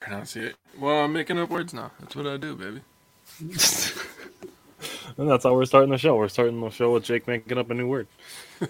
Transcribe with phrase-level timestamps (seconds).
[0.00, 0.50] Pronunciate.
[0.50, 0.56] It.
[0.78, 1.90] Well, I'm making up words now.
[2.00, 2.80] That's what I do, baby.
[5.18, 6.14] And that's how we're starting the show.
[6.16, 8.06] We're starting the show with Jake making up a new word.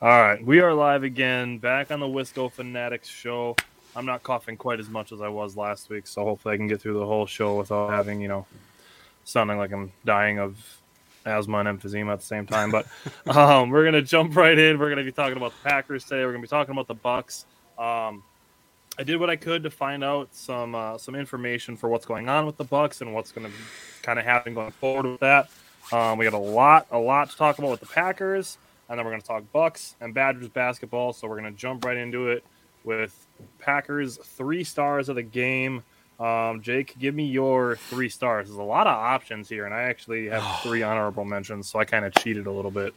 [0.00, 3.56] All right, we are live again, back on the Wisco Fanatics show.
[3.96, 6.68] I'm not coughing quite as much as I was last week, so hopefully I can
[6.68, 8.46] get through the whole show without having, you know,
[9.24, 10.56] sounding like I'm dying of
[11.26, 12.70] asthma and emphysema at the same time.
[12.70, 12.86] But
[13.36, 14.78] um, we're gonna jump right in.
[14.78, 16.24] We're gonna be talking about the Packers today.
[16.24, 17.44] We're gonna be talking about the Bucks.
[17.78, 18.22] Um,
[18.98, 22.28] I did what I could to find out some uh, some information for what's going
[22.28, 23.52] on with the Bucks and what's going to
[24.02, 25.48] kind of happen going forward with that.
[25.92, 29.06] Um, we got a lot a lot to talk about with the Packers, and then
[29.06, 31.12] we're going to talk Bucks and Badgers basketball.
[31.12, 32.42] So we're going to jump right into it
[32.82, 33.26] with
[33.60, 35.84] Packers three stars of the game.
[36.18, 38.48] Um, Jake, give me your three stars.
[38.48, 41.84] There's a lot of options here, and I actually have three honorable mentions, so I
[41.84, 42.92] kind of cheated a little bit.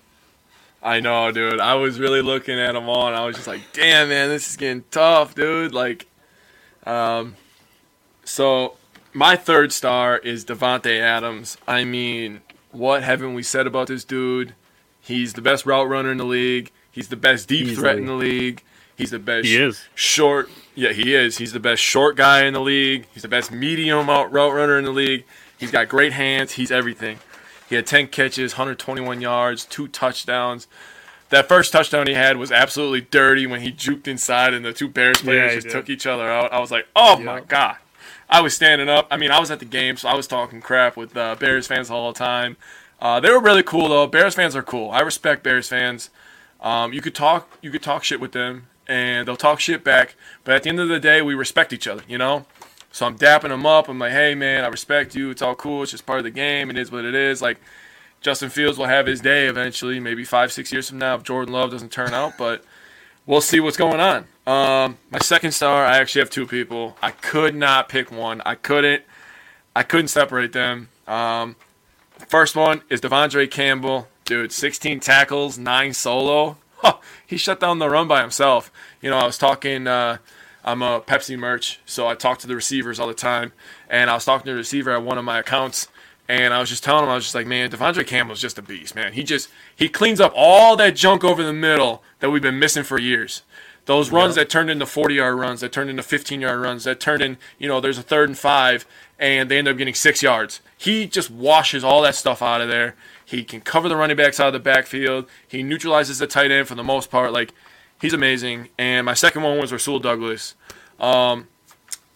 [0.83, 1.59] I know, dude.
[1.59, 4.49] I was really looking at them all, and I was just like, "Damn, man, this
[4.49, 6.07] is getting tough, dude." Like,
[6.85, 7.35] um,
[8.23, 8.75] so
[9.13, 11.57] my third star is Davante Adams.
[11.67, 14.55] I mean, what haven't we said about this dude?
[14.99, 16.71] He's the best route runner in the league.
[16.91, 18.63] He's the best deep threat in the league.
[18.95, 19.83] He's the best He is.
[19.95, 20.49] short.
[20.75, 21.37] Yeah, he is.
[21.37, 23.05] He's the best short guy in the league.
[23.13, 25.25] He's the best medium out route runner in the league.
[25.57, 26.53] He's got great hands.
[26.53, 27.19] He's everything.
[27.71, 30.67] He had 10 catches, 121 yards, two touchdowns.
[31.29, 34.89] That first touchdown he had was absolutely dirty when he juked inside and the two
[34.89, 35.71] Bears players he just did.
[35.71, 36.51] took each other out.
[36.51, 37.77] I was like, oh my God.
[38.29, 39.07] I was standing up.
[39.09, 41.65] I mean, I was at the game, so I was talking crap with uh, Bears
[41.65, 42.57] fans all the time.
[42.99, 44.05] Uh, they were really cool though.
[44.05, 44.91] Bears fans are cool.
[44.91, 46.09] I respect Bears fans.
[46.59, 50.15] Um, you could talk, you could talk shit with them, and they'll talk shit back.
[50.43, 52.03] But at the end of the day, we respect each other.
[52.05, 52.45] You know.
[52.91, 53.87] So I'm dapping him up.
[53.87, 55.29] I'm like, hey man, I respect you.
[55.29, 55.83] It's all cool.
[55.83, 56.69] It's just part of the game.
[56.69, 57.41] It is what it is.
[57.41, 57.59] Like
[58.19, 61.53] Justin Fields will have his day eventually, maybe five, six years from now if Jordan
[61.53, 62.37] Love doesn't turn out.
[62.37, 62.63] But
[63.25, 64.25] we'll see what's going on.
[64.45, 66.97] Um, my second star, I actually have two people.
[67.01, 68.41] I could not pick one.
[68.45, 69.03] I couldn't.
[69.75, 70.89] I couldn't separate them.
[71.07, 71.55] Um,
[72.27, 74.07] first one is Devondre Campbell.
[74.25, 76.57] Dude, 16 tackles, nine solo.
[76.77, 76.97] Huh,
[77.27, 78.71] he shut down the run by himself.
[79.01, 79.87] You know, I was talking.
[79.87, 80.17] Uh,
[80.63, 83.53] I'm a Pepsi merch, so I talk to the receivers all the time.
[83.89, 85.87] And I was talking to the receiver at one of my accounts,
[86.27, 88.61] and I was just telling him, I was just like, man, Devondre Campbell's just a
[88.61, 89.13] beast, man.
[89.13, 92.83] He just he cleans up all that junk over the middle that we've been missing
[92.83, 93.41] for years.
[93.85, 96.99] Those runs that turned into 40 yard runs, that turned into 15 yard runs, that
[96.99, 98.85] turned in, you know, there's a third and five,
[99.17, 100.61] and they end up getting six yards.
[100.77, 102.95] He just washes all that stuff out of there.
[103.25, 105.25] He can cover the running backs out of the backfield.
[105.47, 107.33] He neutralizes the tight end for the most part.
[107.33, 107.53] Like,
[108.01, 108.69] he's amazing.
[108.77, 110.55] And my second one was Rasul Douglas.
[110.99, 111.47] Um,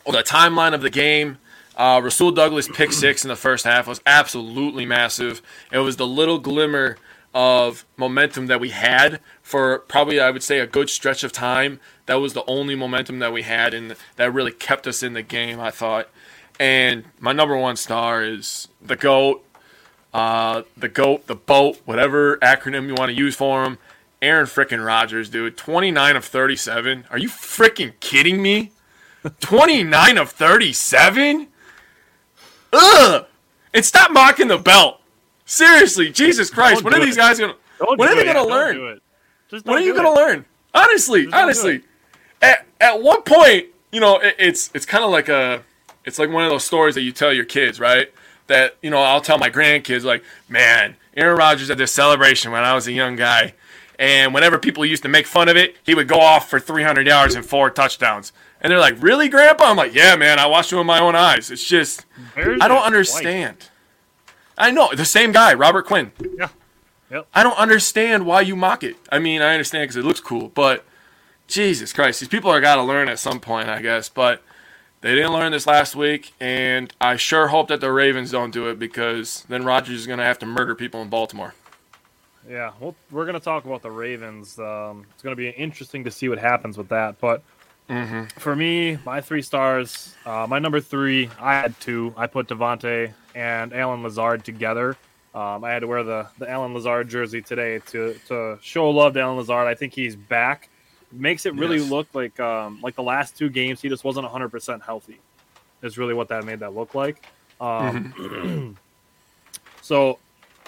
[0.05, 1.37] well, the timeline of the game,
[1.75, 5.41] uh, Rasul Douglas pick six in the first half was absolutely massive.
[5.71, 6.97] It was the little glimmer
[7.33, 11.81] of momentum that we had for probably, I would say, a good stretch of time.
[12.05, 15.21] That was the only momentum that we had, and that really kept us in the
[15.21, 16.09] game, I thought.
[16.59, 19.43] And my number one star is the GOAT,
[20.13, 23.77] uh, the GOAT, the BOAT, whatever acronym you want to use for him.
[24.25, 25.57] Aaron frickin' Rodgers, dude.
[25.57, 27.05] 29 of 37.
[27.09, 28.71] Are you freaking kidding me?
[29.39, 31.47] 29 of 37?
[32.73, 33.25] Ugh!
[33.73, 35.01] And stop mocking the belt.
[35.45, 36.83] Seriously, Jesus Christ.
[36.83, 37.85] Don't when are these guys going to.
[37.95, 38.75] When are they gonna learn?
[38.75, 39.01] do it.
[39.49, 40.45] Just When are you going to learn?
[40.73, 41.81] Honestly, honestly.
[42.41, 45.63] At, at one point, you know, it, it's it's kind of like a
[46.03, 48.11] it's like one of those stories that you tell your kids, right?
[48.47, 52.63] That, you know, I'll tell my grandkids like, "Man, Aaron Rodgers at this celebration when
[52.63, 53.53] I was a young guy,
[53.97, 57.07] and whenever people used to make fun of it, he would go off for 300
[57.07, 60.71] yards and four touchdowns." And they're like, "Really, grandpa?" I'm like, "Yeah, man, I watched
[60.71, 61.51] him with my own eyes.
[61.51, 62.05] It's just
[62.35, 63.69] Bears I don't understand.
[64.57, 66.11] I know the same guy, Robert Quinn.
[66.37, 66.49] Yeah.
[67.11, 67.27] Yep.
[67.33, 68.95] I don't understand why you mock it.
[69.11, 70.85] I mean, I understand because it looks cool, but
[71.47, 74.09] Jesus Christ, these people are got to learn at some point, I guess.
[74.09, 74.41] But
[75.01, 78.67] they didn't learn this last week, and I sure hope that the Ravens don't do
[78.69, 81.53] it because then Rodgers is going to have to murder people in Baltimore.
[82.49, 84.59] Yeah, well, we're going to talk about the Ravens.
[84.59, 87.19] Um, it's going to be interesting to see what happens with that.
[87.19, 87.41] But
[88.37, 92.13] for me, my three stars, uh, my number three, I had two.
[92.15, 94.95] I put Davante and Allen Lazard together.
[95.33, 99.13] Um, I had to wear the, the Allen Lazard jersey today to, to show love
[99.15, 99.67] to Allen Lazard.
[99.67, 100.69] I think he's back.
[101.11, 101.89] makes it really Yes.
[101.91, 105.19] look like um, like the last two games he just wasn't 100% healthy.
[105.81, 107.25] Is really what that made that look like.
[107.59, 108.71] Um, Mm-hmm.
[109.81, 110.19] so,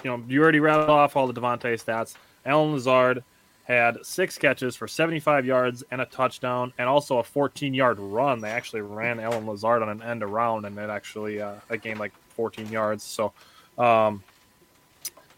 [0.07, 2.15] you know, you already rattled off all the Davante stats.
[2.45, 3.25] Allen Lazard
[3.65, 8.39] had six catches for 75 yards and a touchdown, and also a 14 yard run.
[8.39, 12.13] They actually ran Allen Lazard on an end around, and it actually uh, gained like
[12.29, 13.03] 14 yards.
[13.03, 13.33] So,
[13.77, 14.23] um,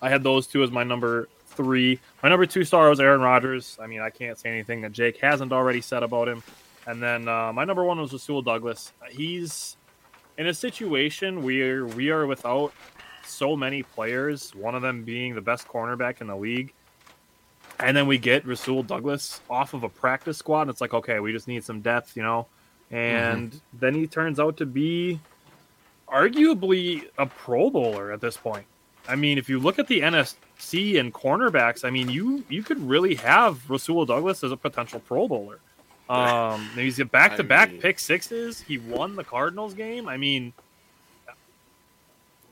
[0.03, 1.99] I had those two as my number three.
[2.21, 3.75] My number two star was Aaron Rodgers.
[3.81, 6.43] I mean, I can't say anything that Jake hasn't already said about him.
[6.85, 8.93] And then uh, my number one was Rasul Douglas.
[9.09, 9.77] He's
[10.37, 12.71] in a situation where we are without
[13.29, 16.73] so many players, one of them being the best cornerback in the league.
[17.79, 21.19] And then we get Rasul Douglas off of a practice squad, and it's like, okay,
[21.19, 22.47] we just need some depth, you know?
[22.91, 25.19] And then he turns out to be
[26.07, 28.65] arguably a Pro Bowler at this point.
[29.07, 32.79] I mean, if you look at the NFC and cornerbacks, I mean, you you could
[32.87, 35.59] really have Rasul Douglas as a potential Pro Bowler.
[36.09, 38.59] Um, he's back to back pick sixes.
[38.59, 40.07] He won the Cardinals game.
[40.07, 40.53] I mean,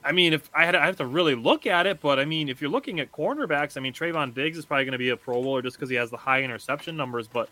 [0.04, 2.48] I mean, if I had, I have to really look at it, but I mean,
[2.48, 5.16] if you're looking at cornerbacks, I mean, Trevon Diggs is probably going to be a
[5.16, 7.26] Pro Bowler just because he has the high interception numbers.
[7.28, 7.48] But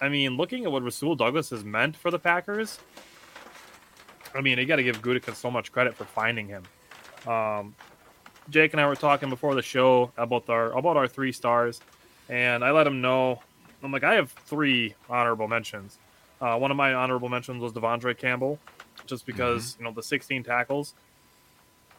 [0.00, 2.78] I mean, looking at what Rasul Douglas has meant for the Packers,
[4.34, 6.62] I mean, you got to give Gutekunst so much credit for finding him.
[7.26, 7.74] Um,
[8.50, 11.80] Jake and I were talking before the show about our about our three stars,
[12.28, 13.40] and I let him know.
[13.82, 15.98] I'm like, I have three honorable mentions.
[16.40, 18.58] Uh, one of my honorable mentions was Devondre Campbell,
[19.06, 20.94] just because you know the 16 tackles.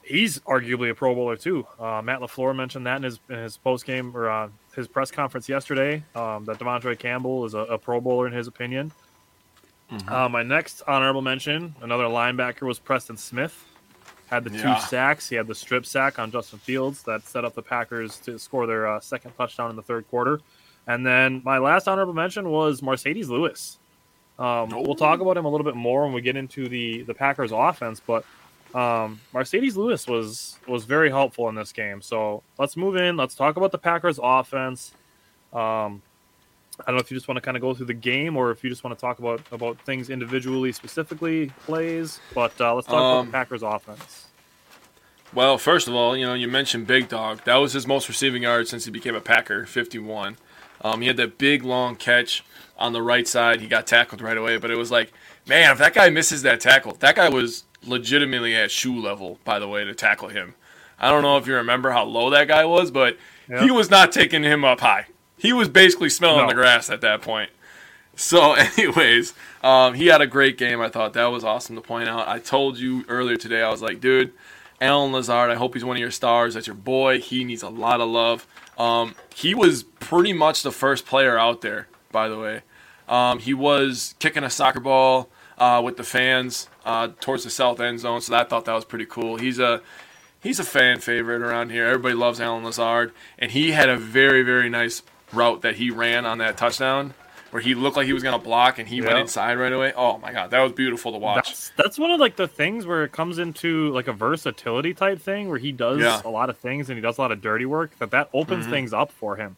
[0.03, 1.65] He's arguably a Pro Bowler too.
[1.80, 5.12] Uh, Matt Lafleur mentioned that in his in his post game or uh, his press
[5.12, 6.03] conference yesterday.
[6.15, 8.92] Um, that Devondre Campbell is a, a Pro Bowler in his opinion.
[10.07, 13.65] Uh, my next honorable mention, another linebacker, was Preston Smith.
[14.27, 14.77] Had the two Yeah.
[14.77, 15.27] sacks.
[15.27, 18.65] He had the strip sack on Justin Fields that set up the Packers to score
[18.65, 20.39] their uh, second touchdown in the third quarter.
[20.88, 23.77] And then my last honorable mention was Marcedes Lewis.
[24.39, 27.13] Um, We'll talk about him a little bit more when we get into the the
[27.13, 28.24] Packers offense, but
[28.73, 32.01] um, Marcedes Lewis was was very helpful in this game.
[32.01, 33.18] So let's move in.
[33.18, 34.94] Let's talk about the Packers offense.
[35.53, 36.01] Um,
[36.79, 38.50] I don't know if you just want to kind of go through the game or
[38.50, 42.19] if you just want to talk about about things individually, specifically plays.
[42.33, 44.27] But uh, let's talk about Um, the Packers offense.
[45.33, 47.44] Well, first of all, you know, you mentioned Big Dog.
[47.45, 50.38] That was his most receiving yards since he became a Packer, 51.
[50.81, 52.44] Um, he had that big long catch
[52.77, 53.62] on the right side.
[53.62, 55.13] He got tackled right away, but it was like,
[55.47, 59.59] man, if that guy misses that tackle, that guy was legitimately at shoe level, by
[59.59, 60.55] the way, to tackle him.
[60.99, 63.17] I don't know if you remember how low that guy was, but
[63.49, 63.63] Yeah.
[63.63, 65.07] he was not taking him up high.
[65.37, 66.47] He was basically smelling No.
[66.49, 67.49] the grass at that point.
[68.15, 69.33] So, anyways,
[69.63, 70.79] um, he had a great game.
[70.81, 72.27] I thought that was awesome to point out.
[72.27, 74.31] I told you earlier today, I was like, dude,
[74.79, 76.53] Allen Lazard, I hope he's one of your stars.
[76.53, 77.19] That's your boy.
[77.19, 78.45] He needs a lot of love.
[78.77, 82.61] Um, he was pretty much the first player out there, by the way.
[83.07, 85.29] Um, he was kicking a soccer ball
[85.61, 88.83] uh, with the fans uh, towards the south end zone, so I thought that was
[88.85, 89.37] pretty cool.
[89.37, 89.81] He's a
[90.41, 91.85] he's a fan favorite around here.
[91.85, 96.25] Everybody loves Allen Lazard, and he had a very very nice route that he ran
[96.25, 97.13] on that touchdown
[97.51, 99.93] where he looked like he was gonna block and he went inside right away.
[99.95, 101.47] Oh my god, that was beautiful to watch.
[101.49, 105.21] That's that's one of like the things where it comes into like a versatility type
[105.21, 106.21] thing where he does Yeah.
[106.25, 108.65] a lot of things and he does a lot of dirty work that that opens
[108.65, 108.69] Mhm.
[108.71, 109.57] things up for him.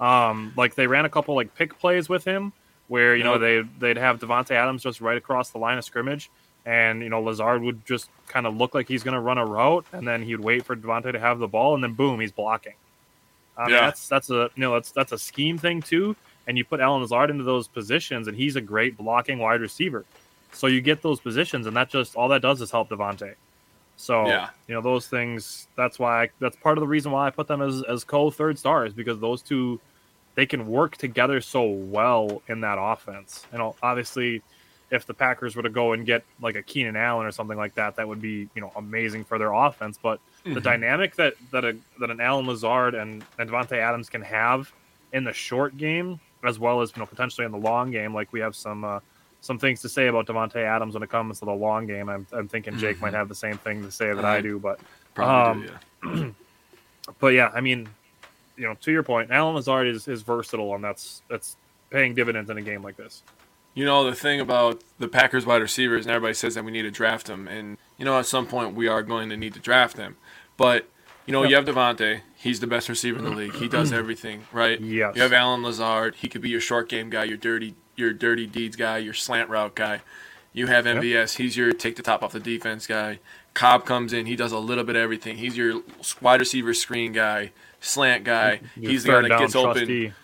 [0.00, 2.52] Um, like they ran a couple like pick plays with him
[2.88, 6.30] where you know they they'd have Davante Adams just right across the line of scrimmage,
[6.66, 9.44] and you know Lazard would just kind of look like he's going to run a
[9.46, 12.32] route, and then he'd wait for Davante to have the ball, and then boom, he's
[12.32, 12.74] blocking.
[13.56, 13.80] I mean, Yeah.
[13.82, 16.16] that's that's a you know that's that's a scheme thing too.
[16.46, 20.04] And you put Allen Lazard into those positions, and he's a great blocking wide receiver.
[20.52, 23.34] So you get those positions, and that just all that does is help Davante.
[23.96, 24.48] So Yeah.
[24.66, 25.68] you know those things.
[25.76, 28.58] That's why that's part of the reason why I put them as as co third
[28.58, 29.80] stars because those two
[30.34, 33.46] they can work together so well in that offense.
[33.52, 34.42] And obviously,
[34.90, 37.74] if the Packers were to go and get like a Keenan Allen or something like
[37.74, 39.98] that, that would be you know amazing for their offense.
[40.02, 40.62] But the Mhm.
[40.64, 44.72] dynamic that that a that an Allen Lazard and and Davante Adams can have
[45.12, 48.32] in the short game, as well as you know potentially in the long game, like
[48.32, 48.84] we have some.
[48.84, 49.00] Uh,
[49.44, 52.08] some things to say about Davante Adams when it comes to the long game.
[52.08, 53.00] I'm, I'm thinking Jake Mhm.
[53.00, 54.78] might have the same thing to say that I do, but
[55.18, 55.66] um,
[56.00, 56.30] do, yeah.
[57.18, 57.88] but yeah, I mean,
[58.62, 61.56] you know, to your point, Allen Lazard is, is versatile, and that's that's
[61.90, 63.22] paying dividends in a game like this.
[63.74, 66.82] You know, the thing about the Packers wide receivers, and everybody says that we need
[66.82, 67.48] to draft them.
[67.48, 70.16] And, you know, at some point we are going to need to draft them.
[70.58, 70.86] But,
[71.26, 71.50] you know, Yep.
[71.50, 72.20] you have Davante.
[72.36, 73.54] He's the best receiver in the league.
[73.54, 74.78] He does everything, right?
[74.80, 75.16] Yes.
[75.16, 76.16] You have Allen Lazard.
[76.16, 79.48] He could be your short game guy, your dirty your dirty deeds guy, your slant
[79.50, 80.02] route guy.
[80.52, 80.98] You have Yep.
[81.02, 81.36] MVS.
[81.38, 83.18] He's your take the top off the defense guy.
[83.54, 84.26] Cobb comes in.
[84.26, 85.38] He does a little bit of everything.
[85.38, 85.80] He's your
[86.20, 87.52] wide receiver screen guy,
[87.82, 88.60] slant guy.
[88.76, 90.14] Your He's the guy that gets open.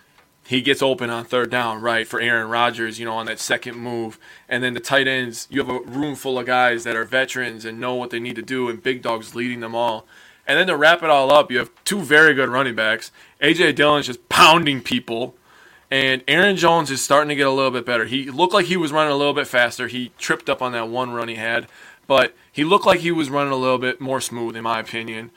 [0.47, 3.77] he gets open on third down, right, for Aaron Rodgers, you know, on that second
[3.77, 4.17] move.
[4.47, 7.65] And then the tight ends, you have a room full of guys that are veterans
[7.65, 10.07] and know what they need to do, and big dogs leading them all.
[10.47, 13.11] And then to wrap it all up, you have two very good running backs.
[13.41, 13.73] A.J.
[13.73, 15.35] Dillon's just pounding people.
[15.91, 18.05] And Aaron Jones is starting to get a little bit better.
[18.05, 19.87] He looked like he was running a little bit faster.
[19.87, 21.67] He tripped up on that one run he had,
[22.07, 25.29] but he looked like he was running a little bit more smooth, in my opinion.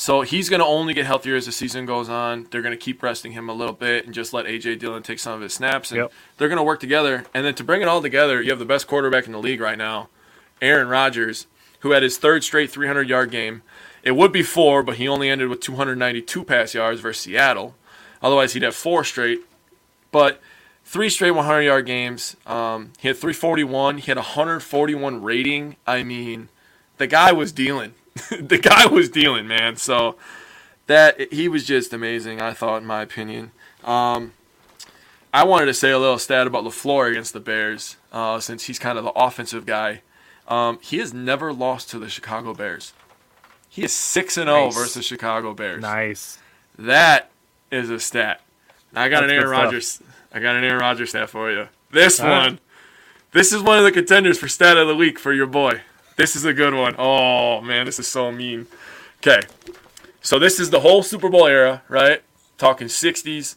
[0.00, 2.46] So he's going to only get healthier as the season goes on.
[2.50, 5.18] They're going to keep resting him a little bit and just let AJ Dillon take
[5.18, 6.12] some of his snaps, and Yep.
[6.38, 7.26] they're going to work together.
[7.34, 9.60] And then to bring it all together, you have the best quarterback in the league
[9.60, 10.08] right now,
[10.62, 11.48] Aaron Rodgers,
[11.80, 13.60] who had his third straight 300-yard game.
[14.02, 17.74] It would be four, but he only ended with 292 pass yards versus Seattle.
[18.22, 19.40] Otherwise, he'd have four straight.
[20.12, 20.40] But
[20.82, 22.38] three straight 100-yard games.
[22.46, 23.98] Um, he had 341.
[23.98, 25.76] He had 141 rating.
[25.86, 26.48] I mean,
[26.96, 27.92] the guy was dealing.
[28.40, 29.76] the guy was dealing, man.
[29.76, 30.16] So
[30.86, 32.40] that he was just amazing.
[32.40, 33.52] I thought, in my opinion.
[33.84, 34.32] Um,
[35.32, 38.78] I wanted to say a little stat about Lafleur against the Bears, uh, since he's
[38.80, 40.02] kind of the offensive guy.
[40.48, 42.92] Um, he has never lost to the Chicago Bears.
[43.68, 45.80] He is six and zero versus Chicago Bears.
[45.80, 46.38] Nice.
[46.76, 47.30] That
[47.70, 48.40] is a stat.
[48.92, 49.50] I got That's an Aaron.
[49.50, 50.02] Rodgers.
[50.32, 51.68] I got an Aaron Rodgers stat for you.
[51.92, 52.46] This All right.
[52.46, 52.60] one.
[53.30, 55.82] This is one of the contenders for stat of the week for your boy.
[56.20, 56.94] This is a good one.
[56.98, 58.66] Oh man, this is so mean.
[59.20, 59.40] Okay.
[60.20, 62.22] So this is the whole Super Bowl era, right?
[62.58, 63.56] Talking 60s.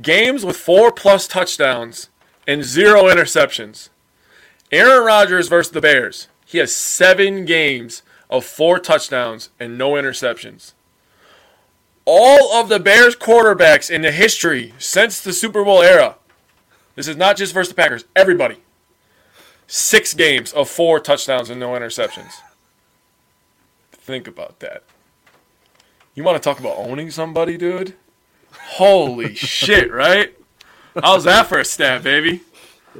[0.00, 2.10] Games with four plus touchdowns
[2.46, 3.88] and zero interceptions.
[4.70, 6.28] Aaron Rodgers versus the Bears.
[6.46, 10.74] He has seven games of four touchdowns and no interceptions.
[12.04, 16.18] All of the Bears quarterbacks in the history since the Super Bowl era.
[16.94, 18.04] This is not just versus the Packers.
[18.14, 18.61] Everybody.
[19.66, 22.34] Six games of four touchdowns and no interceptions.
[23.92, 24.82] Think about that.
[26.14, 27.94] You want to talk about owning somebody, dude?
[28.52, 30.34] Holy shit, right?
[31.02, 32.42] How's that for a stat, baby?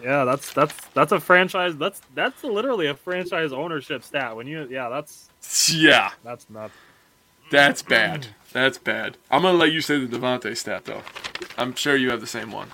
[0.02, 1.76] Yeah, that's that's that's a franchise.
[1.76, 4.35] That's that's literally a franchise ownership stat.
[4.35, 5.28] When you yeah, that's
[5.71, 6.75] Yeah, that's nuts.
[7.50, 8.28] that's bad.
[8.52, 9.19] That's bad.
[9.31, 11.02] I'm gonna let you say the Davante stat though.
[11.59, 12.69] I'm sure you have the same one.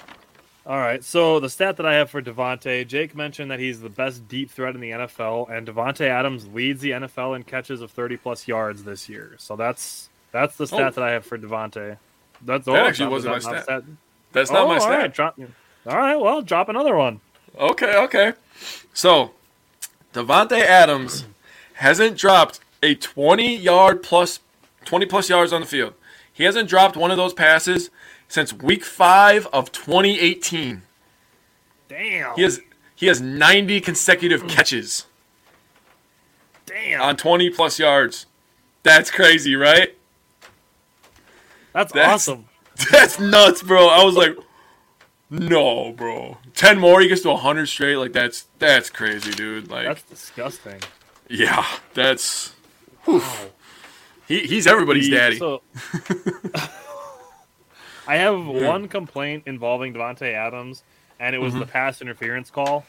[0.68, 3.88] All right, so the stat that I have for Davante, Jake mentioned that he's the
[3.88, 7.90] best deep threat in the NFL, and Davante Adams leads the NFL in catches of
[7.90, 9.34] 30 plus yards this year.
[9.38, 10.90] So that's that's the stat Oh.
[10.90, 11.96] that I have for Davante.
[12.44, 13.82] That's That oh, actually that- wasn't that my not stat.
[14.32, 14.98] That's not oh, my all stat.
[14.98, 15.38] right, drop,
[15.86, 17.20] all right, well, drop another one.
[17.58, 18.34] Okay, okay.
[18.92, 19.30] So,
[20.12, 21.24] Davante Adams
[21.74, 24.40] hasn't dropped a 20 yard plus
[24.84, 25.94] 20 plus yards on the field.
[26.30, 27.88] He hasn't dropped one of those passes
[28.28, 30.82] since week 5 of 2018.
[31.88, 32.36] Damn.
[32.36, 32.60] He has
[32.94, 35.06] he has 90 consecutive catches
[36.66, 37.00] damn.
[37.00, 38.26] on 20 plus yards.
[38.82, 39.96] That's crazy, right?
[41.72, 42.44] that's, that's- awesome.
[42.92, 43.88] That's nuts, bro.
[43.88, 44.36] I was like
[45.30, 46.38] no, bro.
[46.54, 49.68] 10 more he gets to 100 straight like that's that's crazy, dude.
[49.68, 50.80] Like That's disgusting.
[51.28, 52.54] yeah, that's
[54.26, 55.38] he, he's everybody's daddy.
[55.38, 55.62] So,
[58.08, 60.82] I have one complaint involving Davante Adams,
[61.20, 61.60] and it was Mm-hmm.
[61.60, 62.84] the pass interference call.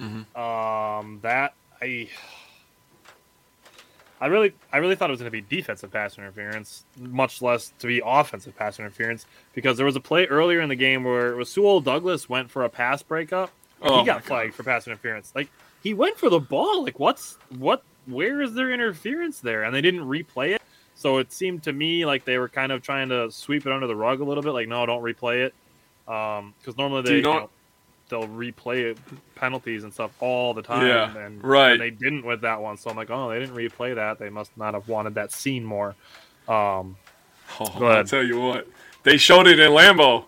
[0.00, 2.08] Um, that I,
[4.20, 7.72] I really, I really thought it was going to be defensive pass interference, much less
[7.78, 11.32] to be offensive pass interference, because there was a play earlier in the game where
[11.32, 13.50] it was Sewell Douglas went for a pass breakup.
[13.80, 14.24] and Oh he got God.
[14.24, 15.32] flagged for pass interference.
[15.34, 15.48] Like
[15.82, 16.82] he went for the ball.
[16.84, 17.82] Like what's what?
[18.06, 19.64] Where is there interference there?
[19.64, 20.62] And they didn't replay it.
[20.96, 23.86] So it seemed to me like they were kind of trying to sweep it under
[23.86, 24.50] the rug a little bit.
[24.52, 25.54] Like no, don't replay it.
[26.06, 27.50] Because normally they you know-
[28.08, 28.96] they'll replay
[29.34, 30.86] penalties and stuff all the time.
[30.86, 31.72] Yeah, and, right.
[31.72, 32.76] and they didn't with that one.
[32.76, 34.18] So I'm like, oh, they didn't replay that.
[34.18, 35.94] They must not have wanted that scene more.
[36.48, 36.96] Um,
[37.60, 38.68] Oh, I'll tell you what.
[39.02, 40.24] They showed it in Lambeau.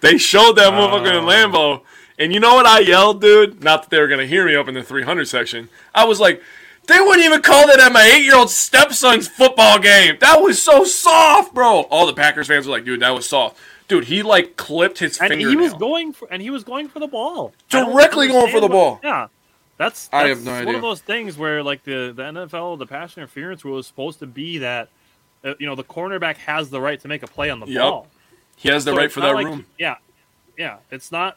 [0.00, 1.82] They showed that motherfucker in Lambeau,
[2.18, 3.62] And you know what I yelled, dude?
[3.62, 5.68] Not that they were going to hear me up in the 300 section.
[5.94, 6.42] I was like,
[6.88, 10.16] they wouldn't even call that at my eight year old stepson's football game.
[10.20, 11.82] That was so soft, bro.
[11.82, 13.58] All the Packers fans were like, dude, that was soft.
[13.88, 15.50] Dude, he like clipped his and fingernail.
[15.50, 18.68] he was going for and he was going for the ball Directly going for the
[18.68, 18.94] ball.
[18.94, 19.26] what- yeah
[19.78, 20.76] that's, I have no one idea.
[20.76, 24.26] of those things where like the, the nfl the pass interference rule is supposed to
[24.26, 24.88] be that
[25.44, 27.80] uh, you know the cornerback has the right to make a play on the Yep.
[27.82, 28.06] ball
[28.56, 29.66] he has the So right for that like- room.
[29.78, 29.96] yeah
[30.56, 31.36] yeah it's not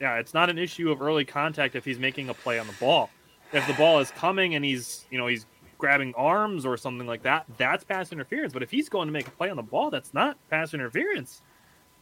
[0.00, 2.74] yeah it's not an issue of early contact if he's making a play on the
[2.74, 3.10] ball
[3.52, 5.46] if the ball is coming and he's you know he's
[5.78, 9.28] grabbing arms or something like that that's pass interference but if he's going to make
[9.28, 11.42] a play on the ball that's not pass interference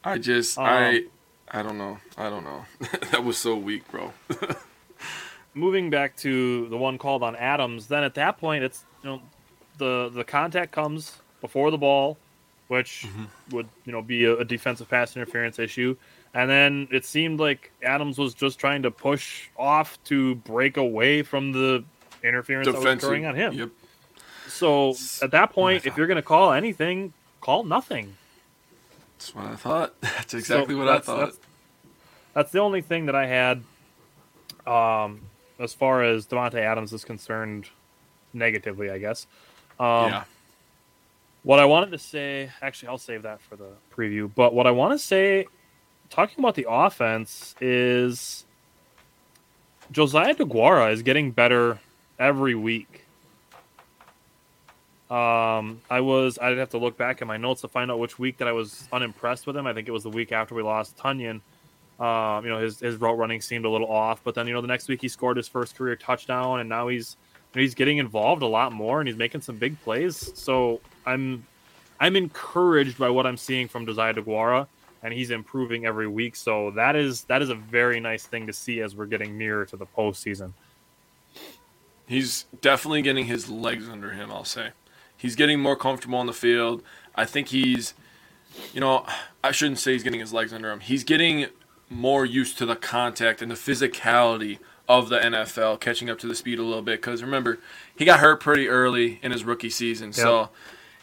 [0.04, 1.04] I just, Um, I,
[1.50, 1.98] I don't know.
[2.18, 2.66] I don't know.
[3.10, 4.12] that was so weak, bro.
[5.54, 9.22] moving back to the one called on Adams, then at that point it's you know
[9.78, 12.18] the the contact comes before the ball.
[12.68, 13.24] which Mm-hmm.
[13.56, 15.96] would you know be a, a defensive pass interference issue.
[16.34, 21.22] And then it seemed like Adams was just trying to push off to break away
[21.22, 21.84] from the
[22.24, 23.52] interference that was occurring on him.
[23.52, 23.70] Yep.
[24.48, 28.16] So at that point, if you're going to call anything, call nothing.
[29.16, 29.94] That's what I thought.
[30.00, 31.24] That's exactly So what that's- I thought.
[31.26, 31.38] That's,
[32.34, 33.62] that's the only thing that I had,
[34.66, 35.20] um,
[35.60, 37.68] as far as Davante Adams is concerned,
[38.32, 39.28] negatively, I guess.
[39.78, 40.24] Um, yeah.
[41.44, 44.28] What I wanted to say, actually, I'll save that for the preview.
[44.34, 45.46] But what I want to say,
[46.10, 48.44] talking about the offense, is
[49.90, 51.78] Josiah DeGuara is getting better
[52.18, 53.04] every week.
[55.10, 58.18] Um, I was I'd have to look back at my notes to find out which
[58.18, 59.66] week that I was unimpressed with him.
[59.66, 61.40] I think it was the week after we lost Tonyan.
[62.00, 64.60] Um, you know, his his route running seemed a little off, but then you know
[64.60, 67.16] the next week he scored his first career touchdown, and now he's
[67.52, 70.32] he's getting involved a lot more, and he's making some big plays.
[70.34, 71.46] So I'm
[72.00, 74.66] I'm encouraged by what I'm seeing from Josiah DeGuara,
[75.04, 76.34] and he's improving every week.
[76.34, 79.66] So that is that is a very nice thing to see as we're getting nearer
[79.66, 80.52] to the postseason.
[82.08, 84.70] He's definitely getting his legs under him, I'll say.
[85.16, 86.82] He's getting more comfortable on the field.
[87.14, 87.94] I think he's,
[88.74, 89.06] you know,
[89.42, 90.80] I shouldn't say he's getting his legs under him.
[90.80, 91.46] He's getting
[91.88, 96.34] more used to the contact and the physicality of the NFL, catching up to the
[96.34, 97.00] speed a little bit.
[97.00, 97.58] Because remember,
[97.96, 100.50] he got hurt pretty early in his rookie season, so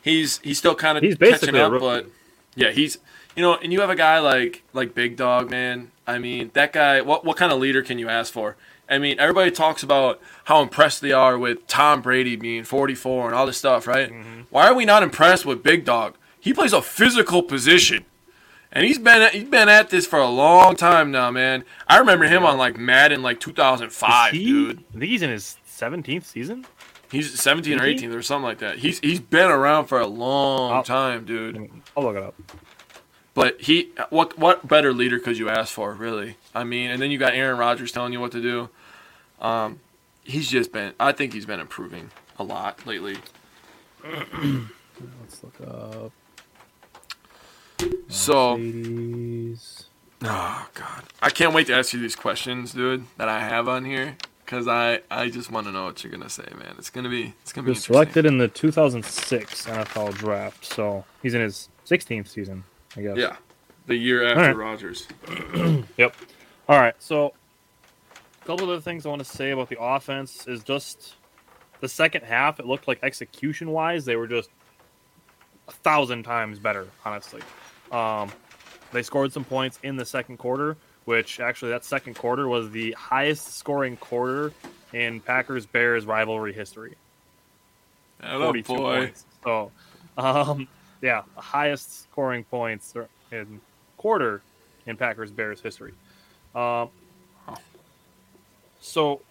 [0.04, 1.80] he's he's still kind of He's catching basically a up.
[1.80, 2.08] But
[2.56, 3.00] yeah, he's
[3.36, 5.92] you know, and you have a guy like like Big Dog, man.
[6.08, 7.02] I mean, that guy.
[7.02, 8.56] What what kind of leader can you ask for?
[8.90, 13.36] I mean, everybody talks about how impressed they are with Tom Brady being 44 and
[13.36, 14.12] all this stuff, right?
[14.12, 14.42] Mm-hmm.
[14.50, 16.16] Why are we not impressed with Big Dog?
[16.42, 18.04] He plays a physical position,
[18.72, 21.64] and he's been at, he's been at this for a long time now, man.
[21.88, 24.80] I remember him on like Madden like 2005, he- dude.
[24.94, 26.66] I think he's in his 17th season.
[27.10, 28.06] He's 17 or Is he?
[28.08, 28.78] 18 or something like that.
[28.80, 31.70] He's he's been around for a long I'll- time, dude.
[31.96, 32.36] I'll look it up.
[33.34, 36.36] But he, what what better leader could you ask for, really?
[36.54, 38.70] I mean, and then you got Aaron Rodgers telling you what to do.
[39.40, 39.80] Um,
[40.24, 40.94] he's just been.
[41.00, 43.18] I think he's been improving a lot lately.
[44.04, 46.12] Let's look up.
[48.10, 49.86] So, Marcedes.
[50.24, 53.86] oh god, I can't wait to ask you these questions, dude, that I have on
[53.86, 56.76] here, because I I just want to know what you're gonna say, man.
[56.78, 61.06] It's gonna be it's gonna He be was selected in the 2006 NFL draft, so
[61.24, 62.64] he's in his 16th season,
[62.96, 63.18] I guess.
[63.18, 63.36] Yeah,
[63.88, 64.56] the year after right.
[64.56, 65.08] Rodgers.
[65.98, 66.16] Yep.
[66.70, 66.96] All right.
[67.00, 67.34] So,
[68.42, 71.16] a couple of other things I want to say about the offense is just
[71.80, 72.60] the second half.
[72.60, 74.50] It looked like execution wise, they were just
[75.68, 76.88] a thousand times better.
[77.06, 77.42] Honestly,
[77.92, 78.32] um,
[78.92, 82.92] they scored some points in the second quarter, which actually that second quarter was the
[82.94, 84.54] highest scoring quarter
[84.94, 86.96] in Packers Bears rivalry history.
[88.22, 88.78] Hello, 42 boy.
[88.78, 89.26] points.
[89.44, 89.72] So,
[90.18, 90.68] um,
[91.02, 92.94] yeah, the highest scoring points
[93.32, 93.60] in
[93.98, 94.42] quarter
[94.86, 95.94] in Packers Bears history.
[96.56, 96.90] Um,
[98.80, 99.22] so,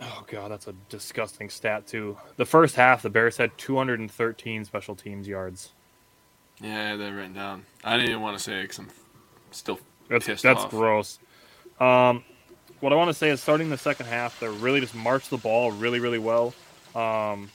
[0.00, 2.16] oh god, that's a disgusting stat too.
[2.36, 5.70] The first half, the Bears had 213 special teams yards.
[6.60, 7.64] Yeah, they're written down.
[7.84, 8.88] I didn't even want to say it because I'm
[9.52, 9.78] still
[10.08, 10.70] That's pissed that's off.
[10.70, 11.18] gross.
[11.78, 12.24] Um,
[12.80, 15.36] what I want to say is starting the second half, they really just marched the
[15.36, 16.52] ball really, really well.
[16.96, 17.50] Um,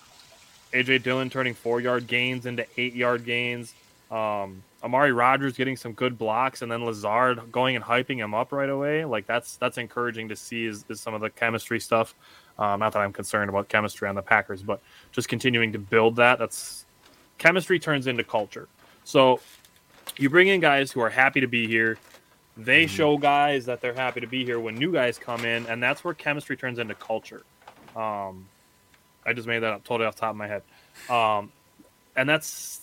[0.74, 3.74] AJ Dillon turning four yard gains into eight yard gains.
[4.12, 8.52] Um, Amari Rodgers getting some good blocks, and then Lazard going and hyping him up
[8.52, 9.06] right away.
[9.06, 10.66] Like that's that's encouraging to see.
[10.66, 12.14] Is, is some of the chemistry stuff.
[12.60, 14.82] Um, not that I'm concerned about chemistry on the Packers, but
[15.12, 16.38] just continuing to build that.
[16.38, 16.86] That's
[17.38, 18.68] chemistry turns into culture.
[19.04, 19.40] So
[20.18, 21.98] you bring in guys who are happy to be here.
[22.56, 25.82] They show guys that they're happy to be here when new guys come in, and
[25.82, 27.42] that's where chemistry turns into culture.
[27.96, 28.48] Um,
[29.26, 30.64] I just made that up totally off the top of my head,
[31.10, 31.52] um,
[32.16, 32.82] and that's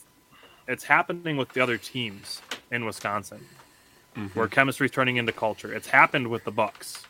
[0.69, 3.45] it's happening with the other teams in Wisconsin,
[4.35, 5.73] where chemistry is turning into culture.
[5.73, 7.05] It's happened with the Bucks,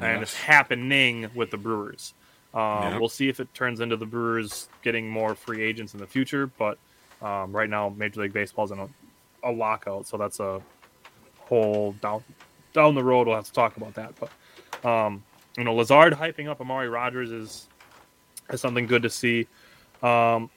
[0.00, 2.14] and it's happening with the Brewers.
[2.52, 2.60] Um,
[2.92, 3.00] Yep.
[3.00, 6.46] We'll see if it turns into the Brewers getting more free agents in the future,
[6.46, 6.78] but
[7.22, 8.88] um, right now Major League Baseball's in a,
[9.42, 10.60] a lockout, so that's a
[11.40, 12.22] whole down
[12.72, 13.26] down the road.
[13.26, 15.22] We'll have to talk about that, but um,
[15.56, 17.66] you know, Lazard hyping up Amari Rodgers is
[18.50, 19.46] is something good to see.
[20.02, 20.50] Um,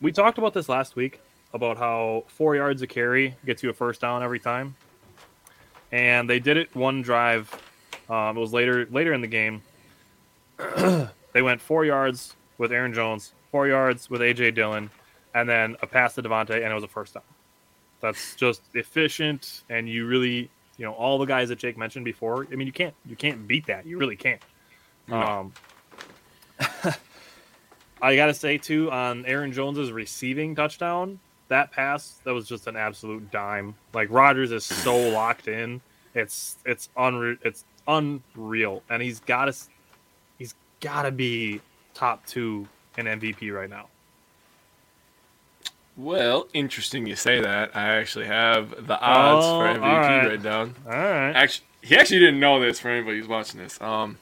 [0.00, 1.20] we talked about this last week
[1.52, 4.74] about how four yards of carry gets you a first down every time,
[5.92, 7.50] and they did it one drive.
[8.08, 9.62] Um, it was later later in the game.
[11.32, 14.90] they went four yards with Aaron Jones, four yards with AJ Dillon,
[15.34, 17.22] and then a pass to Davante, and it was a first down.
[18.00, 22.46] That's just efficient, and you really, you know, all the guys that Jake mentioned before.
[22.50, 23.86] I mean, you can't you can't beat that.
[23.86, 24.42] You really can't.
[25.08, 25.20] No.
[25.20, 25.52] Um,
[28.02, 32.76] I gotta say too on Aaron Jones's receiving touchdown, that pass that was just an
[32.76, 33.74] absolute dime.
[33.92, 35.80] Like Rodgers is so locked in,
[36.14, 37.36] it's it's unreal.
[37.42, 39.54] It's unreal, and he's got to
[40.38, 41.60] he's got to be
[41.94, 42.66] top two
[42.98, 43.88] in MVP right now.
[45.96, 47.76] Well, interesting you say that.
[47.76, 50.26] I actually have the odds Oh, for MVP right.
[50.28, 50.74] right down.
[50.86, 51.30] All right.
[51.32, 53.80] Actually, he actually didn't know this for anybody who's watching this.
[53.80, 54.18] Um,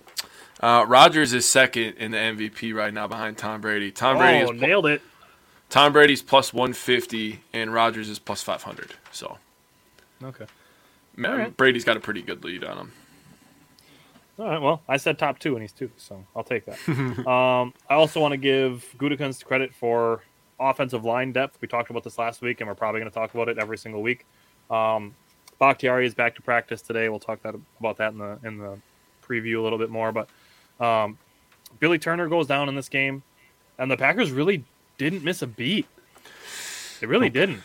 [0.60, 3.90] uh, Rodgers is second in the MVP right now behind Tom Brady.
[3.90, 5.00] Tom Brady Oh, nailed it.
[5.70, 8.94] Tom Brady's plus 150 and Rodgers is plus 500.
[9.10, 9.38] So
[10.22, 10.44] Okay.
[11.16, 11.56] Ma- All right.
[11.56, 12.92] Brady's got a pretty good lead on him.
[14.38, 14.60] All right.
[14.60, 16.78] Well, I said top two, and he's two, so I'll take that.
[17.26, 20.22] um, I also want to give Gutekunst credit for
[20.70, 21.58] offensive line depth.
[21.60, 23.78] We talked about this last week, and we're probably going to talk about it every
[23.78, 24.26] single week.
[24.70, 25.14] Um,
[25.58, 27.08] Bakhtiari is back to practice today.
[27.08, 28.78] We'll talk that about that in the in the
[29.26, 30.12] preview a little bit more.
[30.12, 30.28] But
[30.84, 31.18] um,
[31.80, 33.22] Billy Turner goes down in this game,
[33.78, 34.64] and the Packers really
[34.98, 35.86] didn't miss a beat.
[37.00, 37.62] They really didn't.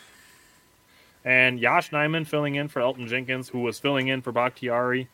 [1.25, 5.07] And Yosh Nijman filling in for Elgton Jenkins, who was filling in for Bakhtiari.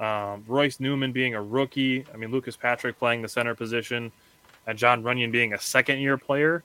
[0.00, 2.04] Um, Royce Newman being a rookie.
[2.12, 4.10] I mean, Lucas Patrick playing the center position,
[4.66, 6.64] and Jon Runyan being a second year player.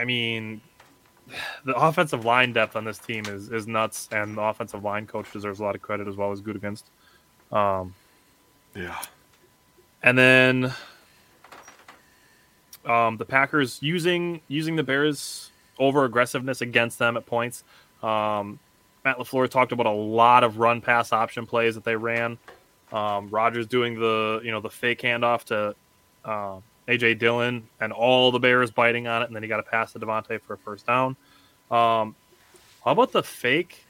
[0.00, 0.60] I mean,
[1.64, 5.30] the offensive line depth on this team is, is nuts, and the offensive line coach
[5.32, 6.84] deserves a lot of credit as well as Gutekunst.
[7.52, 7.94] Um,
[8.74, 8.98] Yeah.
[10.02, 10.72] and then
[12.86, 17.62] um, the Packers using using the Bears over aggressiveness against them at points.
[18.02, 18.58] Um,
[19.04, 22.38] Matt Lafleur talked about a lot of run pass option plays that they ran.
[22.92, 25.74] Um, Rodgers doing the you know the fake handoff to
[26.24, 29.64] uh, AJ Dillon and all the Bears biting on it, and then he got a
[29.64, 31.16] pass to Davante for a first down.
[31.70, 32.14] Um,
[32.84, 33.84] how about the fake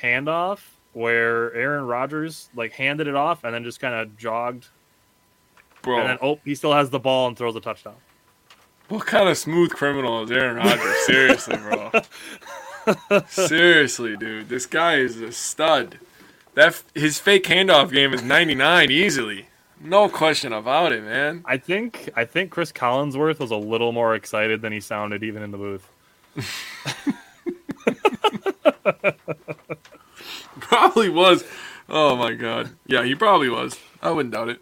[0.00, 0.60] handoff
[0.92, 4.68] where Aaron Rodgers like handed it off and then just kind of jogged
[5.82, 7.94] Bro, and then oh, he still has the ball and throws a touchdown.
[8.88, 11.06] what kind of smooth criminal is Aaron Rodgers?
[11.06, 13.22] Seriously, bro.
[13.28, 14.48] Seriously, dude.
[14.48, 15.98] This guy is a stud.
[16.54, 19.46] That his fake handoff game is 99 easily.
[19.80, 21.42] No question about it, man.
[21.44, 25.42] I think I think Cris Collinsworth was a little more excited than he sounded even
[25.42, 25.88] in the booth.
[30.60, 31.44] Probably was.
[31.88, 32.70] Oh my god.
[32.86, 33.78] Yeah, he probably was.
[34.02, 34.60] I wouldn't doubt it.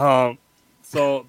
[0.00, 0.38] Um,
[0.82, 1.26] so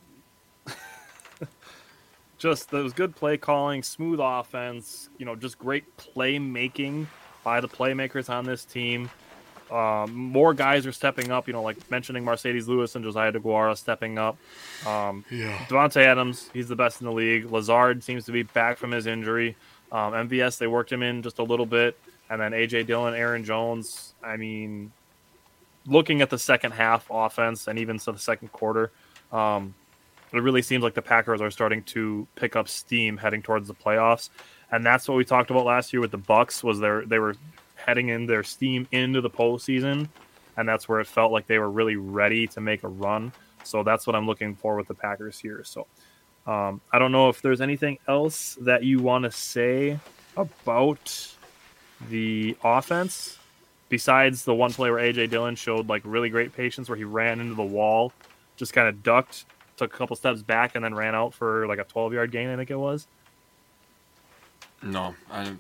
[2.38, 5.10] just there was good play calling, smooth offense.
[5.18, 7.08] You know, just great playmaking
[7.44, 9.10] by the playmakers on this team.
[9.72, 11.48] Um, more guys are stepping up.
[11.48, 14.38] You know, like mentioning Marcedes Lewis and Josiah DeGuara stepping up.
[14.86, 15.58] Um, Yeah.
[15.70, 17.52] Davante Adams, he's the best in the league.
[17.52, 19.56] Lazard seems to be back from his injury.
[19.92, 21.98] Um, MVS, they worked him in just a little bit.
[22.30, 24.14] And then AJ Dillon, Aaron Jones.
[24.24, 24.92] I mean,
[25.86, 28.92] looking at the second half offense and even so the second quarter,
[29.32, 29.74] um,
[30.34, 33.74] it really seems like the Packers are starting to pick up steam heading towards the
[33.74, 34.30] playoffs.
[34.72, 37.36] And that's what we talked about last year with the Bucks was their they were
[37.88, 40.10] heading in their steam into the postseason,
[40.58, 43.32] and that's where it felt like they were really ready to make a run.
[43.64, 45.64] So that's what I'm looking for with the Packers here.
[45.64, 45.88] So
[46.46, 50.00] um, I don't know if there's anything else that you want to say
[50.36, 51.34] about
[52.10, 53.38] the offense
[53.90, 57.40] besides the one play where AJ Dillon showed like really great patience where he ran
[57.40, 58.12] into the wall,
[58.56, 59.46] just kind of ducked,
[59.78, 62.50] took a couple steps back, and then ran out for like a 12 yard gain,
[62.50, 63.08] I think it was.
[64.84, 65.54] No, I.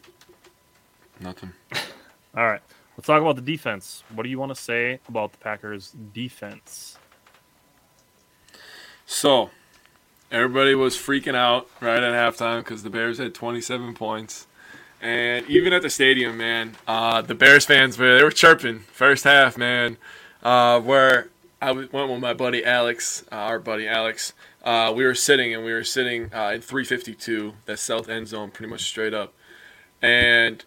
[1.19, 1.51] Nothing.
[2.37, 2.61] All right,
[2.95, 4.03] let's talk about the defense.
[4.13, 6.99] What do you want to say about the Packers' defense?
[9.07, 9.49] So,
[10.29, 14.45] everybody was freaking out right at halftime because the Bears had 27 points.
[15.01, 19.23] And even at the stadium, man, uh, the Bears fans were they were chirping first
[19.23, 19.97] half, man.
[20.43, 24.33] Uh, where I went with my buddy Alex, uh, our buddy Alex.
[24.63, 28.51] Uh, we were sitting and we were sitting uh, in 352, that south end zone,
[28.51, 29.33] pretty much straight up.
[30.03, 30.63] And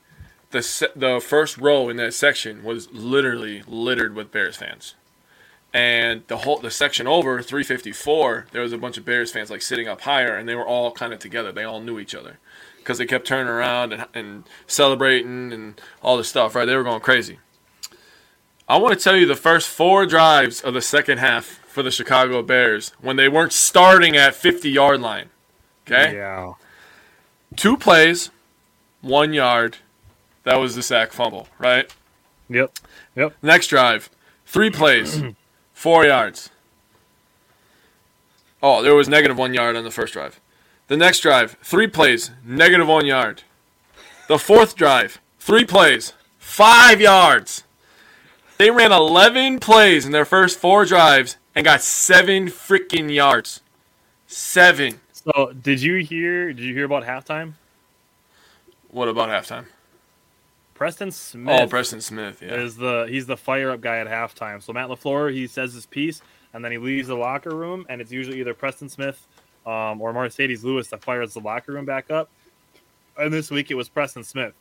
[0.51, 4.95] the se- the first row in that section was literally littered with Bears fans.
[5.73, 9.63] And the whole the section over 354 there was a bunch of bears fans like
[9.63, 11.53] sitting up higher and they were all kind of together.
[11.53, 12.39] They all knew each other.
[12.79, 16.65] Because they kept turning around and, and celebrating and all this stuff right?
[16.65, 17.39] They were going crazy.
[18.69, 21.91] I want to tell you the first four drives of the second half for the
[21.93, 25.31] chicago bears when they weren't starting at 50 yard line
[25.87, 26.15] okay?
[26.15, 26.55] Yeah.
[27.57, 28.31] two plays
[29.03, 29.77] one yard
[30.45, 31.93] that was the sack fumble right
[32.51, 32.73] Yep.
[33.15, 33.35] Yep.
[33.43, 34.11] Next drive,
[34.45, 35.23] three plays,
[35.73, 36.51] four yards.
[38.63, 40.41] Oh, there was negative one yard on the first drive.
[40.89, 43.45] The next drive, three plays, negative one yard.
[44.27, 47.63] The fourth drive, three plays, five yards.
[48.59, 53.63] They ran 11 plays in their first four drives and got seven freaking yards.
[54.27, 55.01] Seven.
[55.13, 56.53] So, did you hear?
[56.53, 57.55] Did you hear about halftime?
[58.91, 59.67] What about halftime?
[60.81, 61.61] Preston Smith.
[61.61, 62.41] Oh, Preston Smith.
[62.41, 62.55] Yeah.
[62.55, 64.63] is the he's the fire up guy at halftime.
[64.63, 66.23] So Matt Lafleur he says his piece
[66.55, 69.27] and then he leaves the locker room and it's usually either Preston Smith
[69.67, 72.31] um, or Marcedes Lewis that fires the locker room back up.
[73.19, 74.55] And this week it was Preston Smith.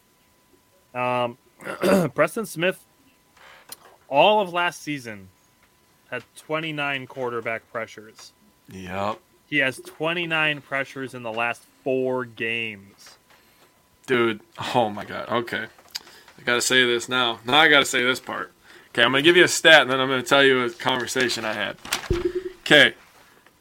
[0.93, 1.37] Um,
[2.13, 2.83] Preston Smith,
[4.09, 5.29] all of last season,
[6.11, 8.33] had 29 quarterback pressures.
[8.69, 9.19] Yep.
[9.47, 13.15] He has 29 pressures in the last four games.
[14.05, 14.41] Dude,
[14.75, 15.29] oh my god.
[15.29, 15.67] Okay.
[16.39, 17.39] I gotta say this now.
[17.45, 18.51] Now I gotta say this part.
[18.89, 21.45] Okay, I'm gonna give you a stat and then I'm gonna tell you a conversation
[21.45, 21.77] I had.
[22.61, 22.93] Okay.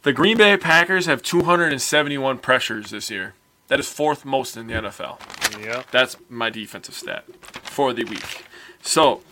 [0.03, 3.35] The Green Bay Packers have 271 pressures this year.
[3.67, 5.19] That is fourth most in the NFL.
[5.61, 5.91] Yep.
[5.91, 8.45] That's my defensive stat for the week.
[8.81, 9.23] So,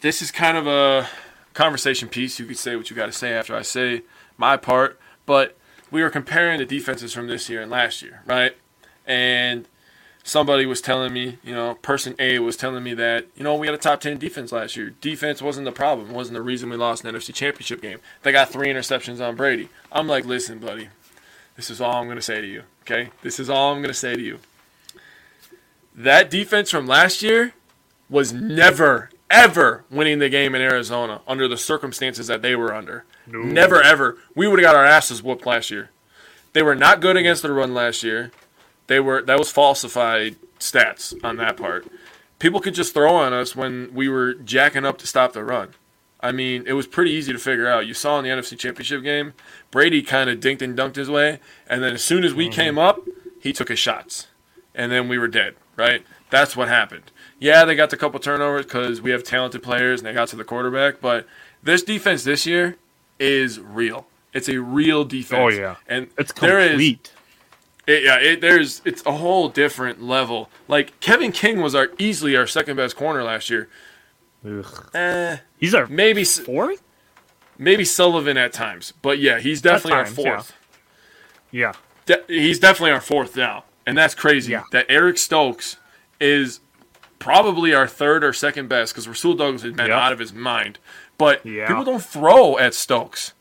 [0.00, 1.08] this is kind of a
[1.54, 2.38] conversation piece.
[2.38, 4.02] You could say what you got to say after I say
[4.36, 5.56] my part, but
[5.90, 8.56] we were comparing the defenses from this year and last year, right?
[9.06, 9.66] And
[10.28, 13.66] somebody was telling me, you know, person A was telling me that, you know, we
[13.66, 14.90] had a top 10 defense last year.
[15.00, 17.98] Defense wasn't the problem, wasn't the reason we lost an NFC championship game.
[18.22, 19.70] They got three interceptions on Brady.
[19.90, 20.90] I'm like, listen, buddy,
[21.56, 23.08] this is all I'm going to say to you, okay?
[23.22, 24.38] This is all I'm going to say to you.
[25.94, 27.54] That defense from last year
[28.10, 33.06] was never, ever winning the game in Arizona under the circumstances that they were under.
[33.26, 33.40] No.
[33.40, 34.18] Never, ever.
[34.34, 35.88] We would have got our asses whooped last year.
[36.52, 38.30] They were not good against the run last year.
[38.88, 41.86] They were that was falsified stats on that part.
[42.38, 45.74] People could just throw on us when we were jacking up to stop the run.
[46.20, 47.86] I mean, it was pretty easy to figure out.
[47.86, 49.34] You saw in the NFC Championship game,
[49.70, 52.54] Brady kind of dinked and dunked his way, and then as soon as we mm-hmm.
[52.54, 53.06] came up,
[53.40, 54.26] he took his shots,
[54.74, 55.54] and then we were dead.
[55.76, 56.04] Right?
[56.30, 57.10] That's what happened.
[57.38, 60.36] Yeah, they got the couple turnovers because we have talented players and they got to
[60.36, 61.26] the quarterback, but
[61.62, 62.76] this defense this year
[63.18, 64.06] is real.
[64.32, 65.40] It's a real oh, defense.
[65.40, 65.76] Oh, yeah.
[65.86, 67.12] and It's there is complete.
[67.88, 70.48] It, yeah, it, there's it's a whole different level.
[70.68, 73.68] Like Kevin King was our easily our second best corner last year.
[74.46, 74.90] Ugh.
[74.94, 76.82] Eh, He's our maybe fourth.
[77.58, 80.52] maybe Sullivan at times, but yeah, he's definitely times, our fourth.
[81.50, 81.72] Yeah.
[82.06, 84.52] De- he's definitely our fourth now, and that's crazy.
[84.52, 84.62] Yeah.
[84.72, 85.76] That Eric Stokes
[86.20, 86.60] is
[87.18, 89.96] probably our third or second best because Rasul Douglas has been Yep.
[89.98, 90.78] out of his mind.
[91.16, 91.66] But Yeah.
[91.66, 93.32] people don't throw at Stokes,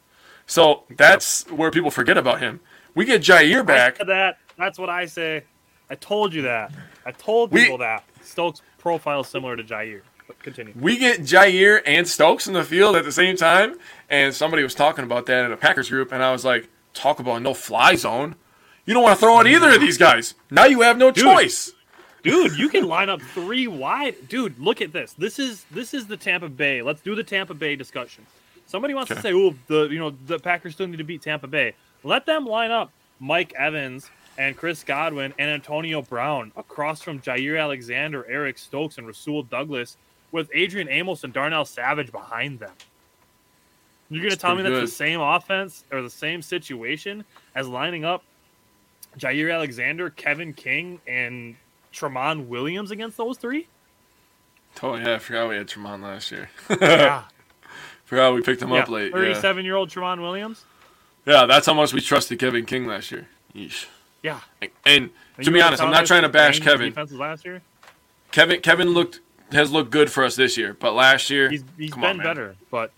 [0.47, 2.59] so that's where people forget about him.
[2.97, 3.99] We get Jaire back.
[3.99, 4.39] that.
[4.57, 5.43] That's what I say.
[5.89, 6.71] I told you that.
[7.05, 8.03] I told We- people that.
[8.23, 10.01] Stokes' profile is similar to Jaire.
[10.25, 10.73] But continue.
[10.77, 13.75] We get Jaire and Stokes in the field at the same time,
[14.09, 17.19] and somebody was talking about that in a Packers group, and I was like, "Talk
[17.19, 18.35] about no fly zone.
[18.85, 20.33] You don't want to throw on either of these guys.
[20.51, 21.71] Now you have no choice."
[22.23, 24.27] Dude, you can line up three wide.
[24.27, 25.13] Dude, look at this.
[25.13, 26.81] This is this is the Tampa Bay.
[26.81, 28.25] Let's do the Tampa Bay discussion.
[28.65, 31.47] Somebody wants to say, "Oh, the you know the Packers still need to beat Tampa
[31.47, 37.19] Bay." Let them line up Mike Evans and Chris Godwin and Antonio Brown across from
[37.19, 39.97] Jaire Alexander, Eric Stokes, and Rasul Douglas
[40.31, 42.73] with Adrian Amos and Darnell Savage behind them.
[44.09, 44.83] You're gonna tell me that's good.
[44.83, 48.23] the same offense or the same situation as lining up
[49.17, 51.55] Jaire Alexander, Kevin King, and
[51.93, 53.67] Tramon Williams against those three?
[54.81, 56.49] Oh yeah, I forgot we had Tramon last year.
[56.69, 57.23] Yeah,
[58.05, 58.83] forgot we picked him yeah.
[58.83, 59.07] up late.
[59.07, 59.17] Yeah.
[59.17, 60.63] Thirty-seven-year-old Tramon Williams.
[61.27, 63.27] Yeah, that's how much we trusted Kevin King last year.
[63.53, 63.85] Yeesh.
[64.23, 64.39] Yeah.
[64.61, 66.89] And And to be honest, I'm not trying to bash Kevin.
[66.89, 67.61] Defenses last year,
[68.31, 69.19] Kevin Kevin looked
[69.51, 72.55] has looked good for us this year, but last year he's he's been on, better,
[72.71, 72.91] but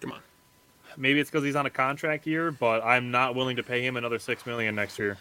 [0.00, 0.20] Come on.
[0.96, 2.50] maybe it's because he's on a contract year.
[2.50, 5.16] But I'm not willing to pay him another six million next year.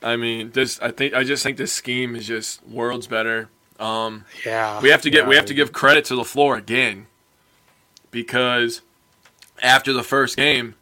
[0.00, 3.48] I mean, this I think I just think this scheme is just worlds better.
[3.80, 7.06] Um, Yeah, we have to get we have to give credit to Lafleur again
[8.10, 8.82] because
[9.62, 10.74] after the first game,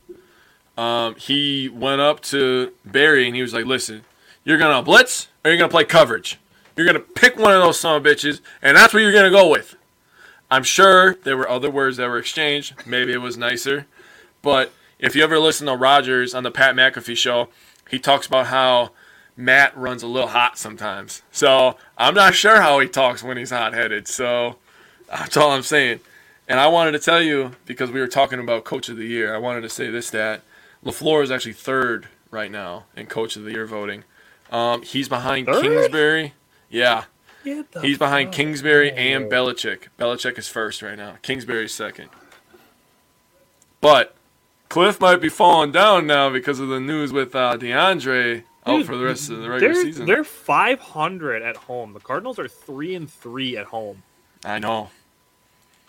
[0.77, 4.05] um, he went up to Barry and he was like, "Listen,
[4.45, 6.39] you're gonna blitz or you're gonna play coverage.
[6.77, 9.49] You're gonna pick one of those son of bitches, and that's what you're gonna go
[9.49, 9.77] with."
[10.51, 12.87] I'm sure there were other words that were exchanged.
[12.87, 13.87] Maybe it was nicer,
[14.43, 17.49] but if you ever listen to Rodgers on the Pat McAfee show,
[17.91, 18.93] he talks about how
[19.37, 21.23] Matt runs a little hot sometimes.
[21.31, 24.09] So I'm not sure how he talks when he's hot headed.
[24.09, 24.57] So
[25.09, 26.01] that's all I'm saying.
[26.49, 29.35] And I wanted to tell you because we were talking about Coach of the Year.
[29.35, 30.43] I wanted to say this that
[30.87, 34.05] Lafleur is actually third right now in Coach of the Year voting.
[34.51, 35.63] Um, he's behind Third?
[35.63, 36.35] Kingsbury.
[36.71, 37.05] Yeah,
[37.83, 39.89] he's behind Kingsbury and Belichick.
[39.99, 41.17] Belichick is first right now.
[41.23, 42.11] Kingsbury's second.
[43.81, 44.15] But
[44.69, 48.87] Cliff might be falling down now because of the news with uh, DeAndre out Dude,
[48.87, 50.07] for the rest of the regular They're season.
[50.07, 51.93] they're 500 at home.
[51.93, 54.03] The Cardinals are three and three at home.
[54.45, 54.91] I know.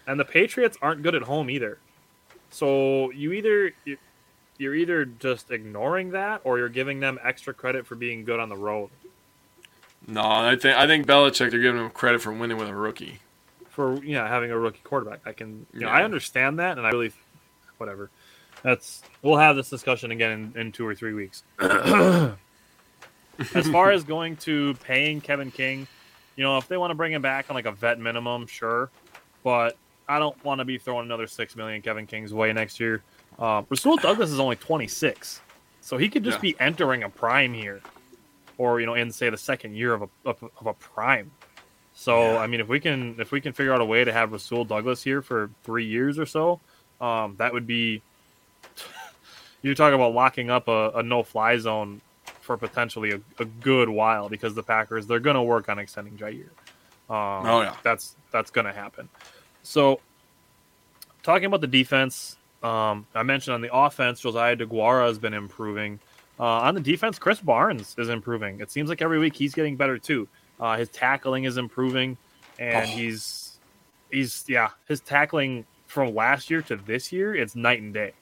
[0.05, 1.79] And the Patriots aren't good at home either.
[2.49, 3.73] So you either
[4.57, 8.49] you're either just ignoring that or you're giving them extra credit for being good on
[8.49, 8.89] the road.
[10.07, 13.19] No, I think I think Belichick they're giving him credit for winning with a rookie.
[13.69, 16.85] For you know having a rookie quarterback, I can you know I understand that, and
[16.85, 17.11] I really
[17.77, 18.09] whatever.
[18.63, 21.43] That's we'll have this discussion again in, in two or three weeks.
[21.59, 22.35] as
[23.71, 25.87] far as going to paying Kevin King,
[26.35, 28.89] you know, if they want to bring him back on like a vet minimum, sure,
[29.43, 33.03] but I don't want to be throwing another six million Kevin King's way next year.
[33.39, 35.41] Uh, Rasul Douglas is only 26,
[35.81, 36.41] so he could just Yeah.
[36.53, 37.81] be entering a prime here,
[38.57, 41.31] or you know, in say the second year of a of, of a prime.
[41.93, 42.37] So Yeah.
[42.39, 44.65] I mean, if we can if we can figure out a way to have Rasul
[44.65, 46.59] Douglas here for three years or so,
[47.01, 48.01] um, that would be.
[49.63, 51.99] You talk about locking up a, a no fly zone
[52.41, 56.15] for potentially a, a good while because the Packers they're going to work on extending
[56.15, 56.51] Jaire.
[57.09, 57.75] Um, Oh, yeah.
[57.83, 59.09] that's that's going to happen.
[59.63, 59.99] So,
[61.23, 65.99] talking about the defense, um, I mentioned on the offense, Josiah Deguara has been improving.
[66.39, 68.59] Uh, on the defense, Krys Barnes is improving.
[68.59, 70.27] It seems like every week he's getting better too.
[70.59, 72.17] Uh, his tackling is improving,
[72.59, 72.87] and Oh.
[72.87, 73.57] he's
[74.11, 78.13] he's yeah, his tackling from last year to this year, it's night and day.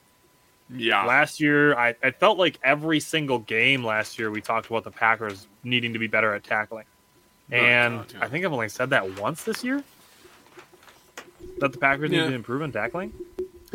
[0.68, 4.82] Yeah, Last year, I, I felt like every single game last year we talked about
[4.82, 6.86] the Packers needing to be better at tackling.
[7.52, 8.16] Oh, And God.
[8.20, 9.84] I think I've only said that once this year.
[11.60, 13.12] That the Packers need to improve in tackling.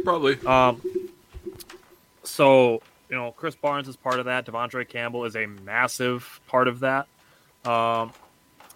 [0.04, 0.40] Probably.
[0.46, 0.82] Um,
[2.24, 4.46] so you know, Krys Barnes is part of that.
[4.46, 7.08] De'Vondre Campbell is a massive part of that.
[7.66, 8.14] Um,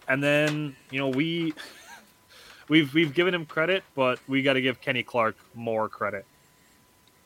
[0.07, 1.53] and then you know we
[2.69, 6.25] we've we've given him credit, but we got to give Kenny Clark more credit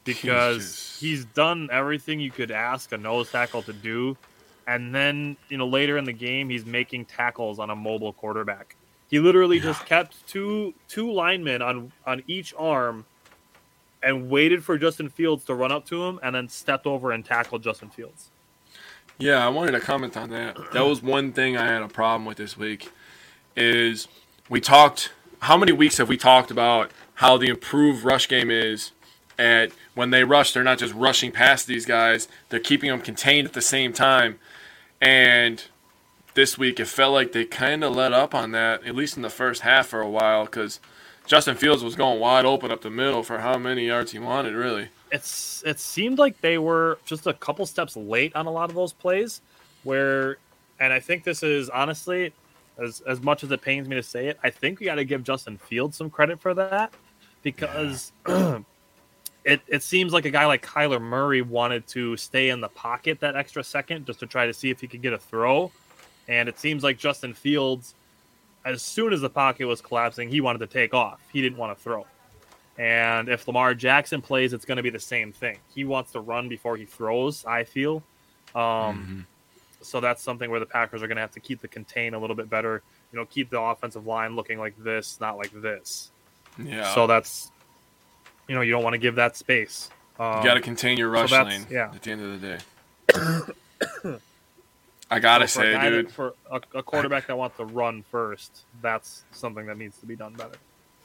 [0.06, 4.18] because just- he's done everything you could ask a nose tackle to do.
[4.68, 8.76] And then you know later in the game, he's making tackles on a mobile quarterback.
[9.10, 13.06] He literally just kept two two linemen on on each arm
[14.02, 17.26] and waited for Justin Fields to run up to him and then stepped over and
[17.26, 18.30] tackled Justin Fields.
[19.18, 20.58] Yeah, I wanted to comment on that.
[20.72, 22.92] That was one thing I had a problem with this week.
[23.56, 24.08] Is
[24.48, 25.12] we talked.
[25.40, 28.92] How many weeks have we talked about how the improved rush game is?
[29.38, 33.48] At when they rush, they're not just rushing past these guys; they're keeping them contained
[33.48, 34.40] at the same time.
[35.02, 35.64] And
[36.34, 39.24] this week, it felt like they kind of let up on that, at least in
[39.24, 40.80] the first half for a while, because
[41.30, 44.56] Justin Fields was going wide open up the middle for how many yards he wanted,
[44.56, 44.88] really.
[45.12, 48.76] It's it seemed like they were just a couple steps late on a lot of
[48.76, 49.42] those plays
[49.84, 50.38] where
[50.80, 52.34] and I think this is honestly
[52.80, 55.06] as as much as it pains me to say it, I think we got to
[55.06, 56.96] give Justin Fields some credit for that
[57.44, 62.70] because it it seems like a guy like Kyler Murray wanted to stay in the
[62.70, 65.72] pocket that extra second just to try to see if he could get a throw.
[66.28, 67.94] And it seems like Justin Fields,
[68.66, 71.20] as soon as the pocket was collapsing, he wanted to take off.
[71.32, 72.06] He didn't want to throw.
[72.78, 75.58] And if Lamar Jackson plays, it's going to be the same thing.
[75.76, 78.04] He wants to run before he throws, I feel.
[78.56, 79.26] Um,
[79.82, 82.20] So that's something where the Packers are going to have to keep the contain a
[82.20, 82.82] little bit better.
[83.12, 86.12] You know, keep the offensive line looking like this, not like this.
[86.62, 86.94] Yeah.
[86.94, 87.50] So that's,
[88.48, 89.90] you know, you don't want to give that space.
[90.20, 91.92] Um, You got to contain your rush that's- lane yeah.
[91.94, 94.14] at the end of the day.
[95.12, 98.66] I gotta a say, guy dude, for a, a quarterback that wants to run first,
[98.82, 100.58] that's something that needs to be done better.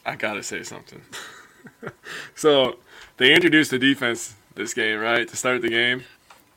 [0.04, 1.00] I gotta say something.
[2.34, 2.76] so
[3.16, 6.04] they introduced the defense this game, right, to start the game,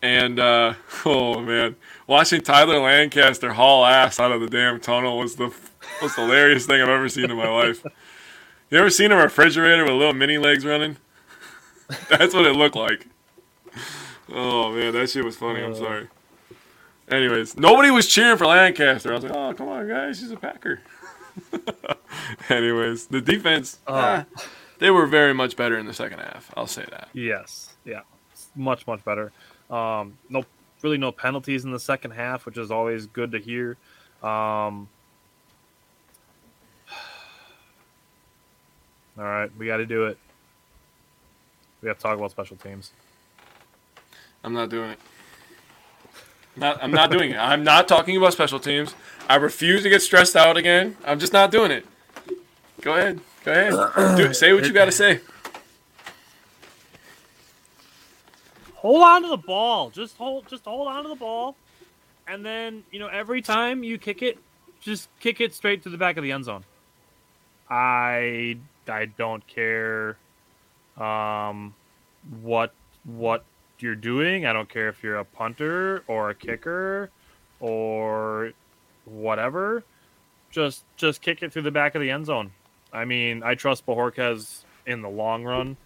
[0.02, 0.74] and uh,
[1.06, 5.54] oh man, watching Tyler Lancaster haul ass out of the damn tunnel was the
[6.02, 7.84] most hilarious thing I've ever seen in my life.
[8.70, 10.98] You ever seen a refrigerator with little mini legs running?
[12.10, 13.08] That's what it looked like.
[14.30, 15.64] Oh man, that shit was funny.
[15.64, 15.76] I'm Uh.
[15.76, 16.08] sorry.
[17.10, 19.12] Anyways, nobody was cheering for Lancaster.
[19.12, 20.82] I was like, oh come on, guys, he's a Packer.
[22.50, 24.24] Anyways, the defense, Uh.
[24.36, 24.44] ah,
[24.80, 26.52] they were very much better in the second half.
[26.58, 27.08] I'll say that.
[27.14, 28.02] Yes, yeah,
[28.34, 29.32] It's much much better.
[29.70, 30.44] Um, no,
[30.82, 33.78] really no penalties in the second half, which is always good to hear.
[34.22, 34.90] Um,
[39.18, 40.18] all right, we got to do it.
[41.82, 42.92] We have to talk about special teams.
[44.44, 45.00] I'm not doing it.
[46.58, 47.38] Not, I'm not doing it.
[47.38, 48.96] I'm not talking about special teams.
[49.30, 50.98] I refuse to get stressed out again.
[51.06, 51.86] I'm just not doing it.
[52.82, 53.20] Go ahead.
[53.44, 54.18] Go ahead.
[54.18, 55.22] Do, say what you got to say.
[58.88, 59.90] hold on to the ball.
[59.90, 61.56] Just hold just hold on to the ball.
[62.28, 64.38] And then, you know, every time you kick it,
[64.80, 66.64] just kick it straight to the back of the end zone.
[67.70, 70.18] I I don't care
[70.98, 71.74] um
[72.42, 73.44] what what
[73.80, 74.46] you're doing.
[74.46, 77.10] I don't care if you're a punter or a kicker
[77.60, 78.52] or
[79.06, 79.84] whatever.
[80.52, 82.52] Just just kick it through the back of the end zone.
[82.94, 85.78] I mean, I trust Bojorquez in the long run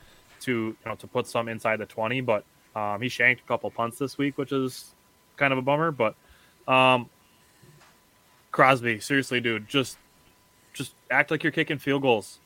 [0.42, 3.70] to you know to put some inside the 20, but Um, he shanked a couple
[3.70, 4.96] punts this week, which is
[5.36, 5.92] kind of a bummer.
[5.92, 6.16] But
[6.68, 7.10] um,
[8.52, 9.98] Crosby, seriously, dude, just
[10.74, 12.40] just act like you're kicking field goals.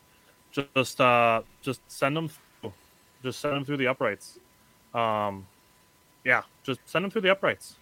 [0.51, 2.73] Just uh, just send them, through.
[3.21, 4.39] just send them through the uprights.
[4.95, 5.47] Um,
[6.23, 7.75] yeah, just send them through the uprights.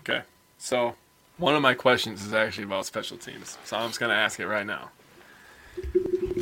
[0.00, 0.22] Okay.
[0.58, 0.94] So
[1.38, 3.56] one of my questions is actually about special teams.
[3.64, 4.90] So I'm just gonna ask it right now.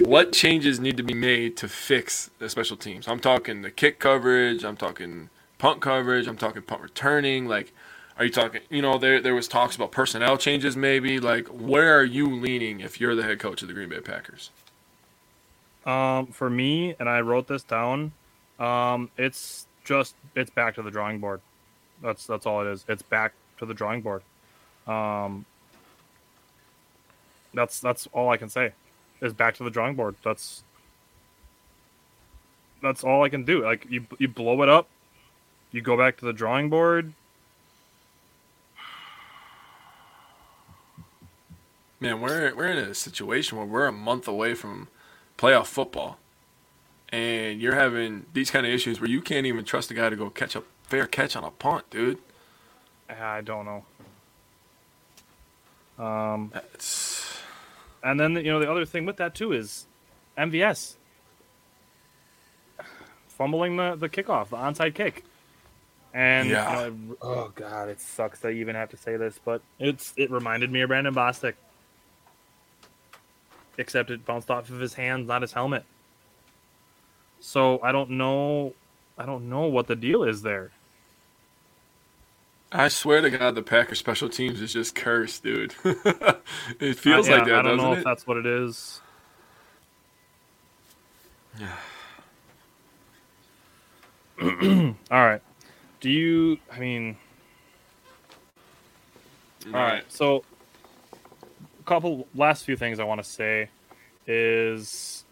[0.00, 3.06] What changes need to be made to fix the special teams?
[3.06, 4.64] I'm talking the kick coverage.
[4.64, 6.26] I'm talking punt coverage.
[6.26, 7.46] I'm talking punt returning.
[7.46, 7.72] Like,
[8.18, 8.62] are you talking?
[8.70, 10.76] You know, there there was talks about personnel changes.
[10.76, 14.00] Maybe like, where are you leaning if you're the head coach of the Green Bay
[14.00, 14.50] Packers?
[15.84, 18.12] Um, for me, and I wrote this down.
[18.58, 21.41] Um, it's just it's back to the drawing board.
[22.03, 22.84] That's that's all it is.
[22.89, 24.22] It's back to the drawing board.
[24.87, 25.47] Um,
[27.55, 28.72] that's that's all I can say.
[29.22, 30.16] Is back to the drawing board.
[30.22, 30.62] That's
[32.82, 33.64] that's all I can do.
[33.64, 34.89] Like you you blow it up,
[35.72, 37.12] you go back to the drawing board.
[41.99, 44.89] Man, we're we're in a situation where we're a month away from
[45.39, 46.18] playoff football,
[47.11, 50.16] and you're having these kind of issues where you can't even trust a guy to
[50.16, 52.18] go catch a fair catch on a punt, dude.
[53.09, 53.84] I don't know.
[56.04, 57.38] Um, That's
[58.02, 59.86] and then you know the other thing with that too is
[60.36, 60.96] MVS
[63.28, 65.24] fumbling the the kickoff, the onside kick.
[66.12, 66.86] And Yeah.
[66.86, 70.12] you know, oh god, it sucks that I even have to say this, but it's
[70.16, 71.54] it reminded me of Brandon Bostick.
[73.78, 75.84] Except it bounced off of his hands, not his helmet.
[77.41, 78.74] So I don't know
[79.18, 80.70] I don't know what the deal is there.
[82.72, 85.74] I swear to God, the Packers special teams is just cursed, dude.
[85.84, 87.99] it feels I, yeah, like that, I don't know it?
[87.99, 89.01] if that's what it is.
[94.43, 95.41] All right.
[96.01, 96.59] Do you?
[96.70, 97.16] I mean,
[99.66, 100.05] all right.
[100.09, 100.45] So,
[101.80, 103.70] a couple last few things I want to say
[104.26, 105.24] is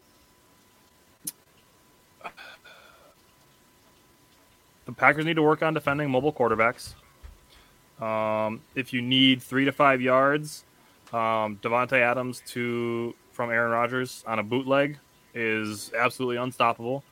[4.87, 6.95] the Packers need to work on defending mobile quarterbacks.
[8.01, 10.65] Um, if you need three to five yards,
[11.13, 14.99] um, Davante Adams to from Aaron Rodgers on a bootleg
[15.35, 17.05] is absolutely unstoppable.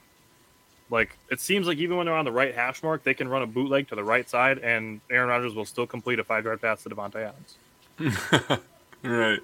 [0.91, 3.43] Like it seems like even when they're on the right hash mark, they can run
[3.43, 6.61] a bootleg to the right side, and Aaron Rodgers will still complete a five yard
[6.61, 8.61] pass to Davante Adams.
[9.03, 9.41] right.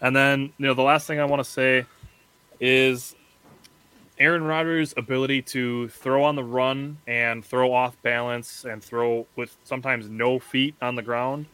[0.00, 1.84] And then you know the last thing I want to say
[2.60, 3.14] is
[4.18, 9.56] Aaron Rodgers' ability to throw on the run and throw off balance and throw with
[9.64, 11.46] sometimes no feet on the ground.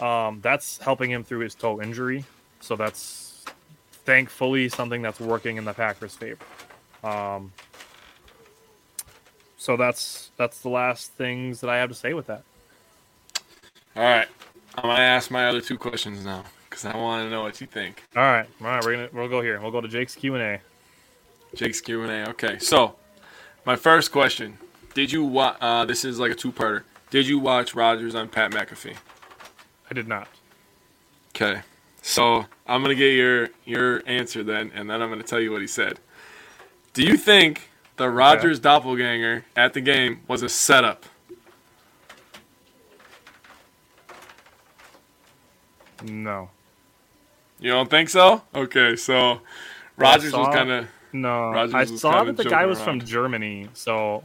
[0.00, 2.24] Um, that's helping him through his toe injury.
[2.60, 3.44] So that's
[3.92, 6.44] thankfully something that's working in the Packers' favor.
[7.04, 7.52] Um,
[9.56, 12.42] so that's that's the last things that I have to say with that.
[13.94, 14.28] All right.
[14.74, 17.66] I'm gonna ask my other two questions now because I want to know what you
[17.66, 18.02] think.
[18.16, 19.60] All right, all right, we're gonna we'll go here.
[19.60, 20.60] We'll go to Jake's Q and A.
[21.54, 22.30] Jake's Q and A.
[22.30, 22.96] Okay, so
[23.64, 24.58] my first question:
[24.94, 25.56] Did you watch?
[25.60, 26.82] Uh, this is like a two-parter.
[27.10, 28.96] Did you watch Rodgers on Pat McAfee?
[29.90, 30.28] I did not.
[31.34, 31.60] Okay,
[32.00, 35.60] so I'm gonna get your your answer then, and then I'm gonna tell you what
[35.60, 36.00] he said.
[36.94, 41.04] Do you think the Rodgers doppelganger at the game was a setup?
[46.02, 46.50] No.
[47.60, 48.42] You don't think so?
[48.54, 49.40] Okay, so
[49.96, 53.00] Rodgers was kind of No, Rodgers I saw that the guy was from.
[53.00, 54.24] Germany, so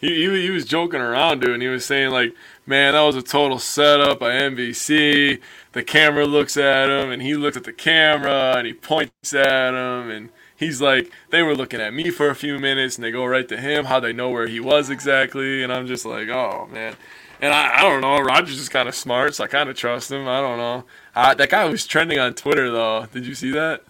[0.00, 2.34] he, he he was joking around, dude, and he was saying like,
[2.66, 5.40] "Man, that was a total setup by NBC."
[5.72, 9.74] The camera looks at him, and he looks at the camera, and he points at
[9.74, 13.10] him, and he's like, "They were looking at me for a few minutes, and they
[13.10, 13.86] go right to him.
[13.86, 16.94] How they know where he was exactly?" And I'm just like, "Oh man."
[17.40, 18.18] And I, I don't know.
[18.18, 20.26] Rodgers is kind of smart, so I kind of trust him.
[20.26, 20.84] I don't know.
[21.14, 23.06] Uh, that guy was trending on Twitter, though.
[23.12, 23.84] Did you see that?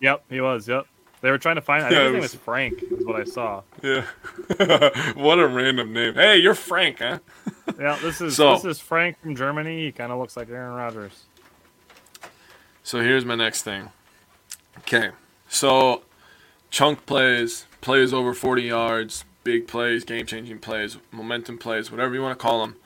[0.00, 0.66] Yep, he was.
[0.68, 0.86] Yep,
[1.20, 1.84] they were trying to find.
[1.84, 2.82] I Yeah, think it his name was- Frank.
[2.82, 3.62] Is what I saw.
[3.82, 4.04] Yeah.
[5.14, 6.14] what a random name.
[6.14, 7.18] Hey, you're Frank, huh?
[7.78, 9.84] Yeah, this is So- this is Frank from Germany.
[9.86, 11.24] He kind of looks like Aaron Rodgers.
[12.82, 13.90] So here's my next thing.
[14.78, 15.10] Okay.
[15.48, 16.02] So
[16.70, 22.22] chunk plays, plays over 40 yards, big plays, game changing plays, momentum plays, whatever you
[22.22, 22.76] want to call them.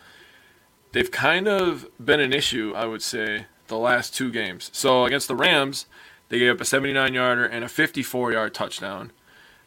[0.92, 4.70] They've kind of been an issue, I would say, the last two games.
[4.72, 5.86] So against the Rams,
[6.30, 9.12] they gave up a 79 yarder and a 54 yard touchdown.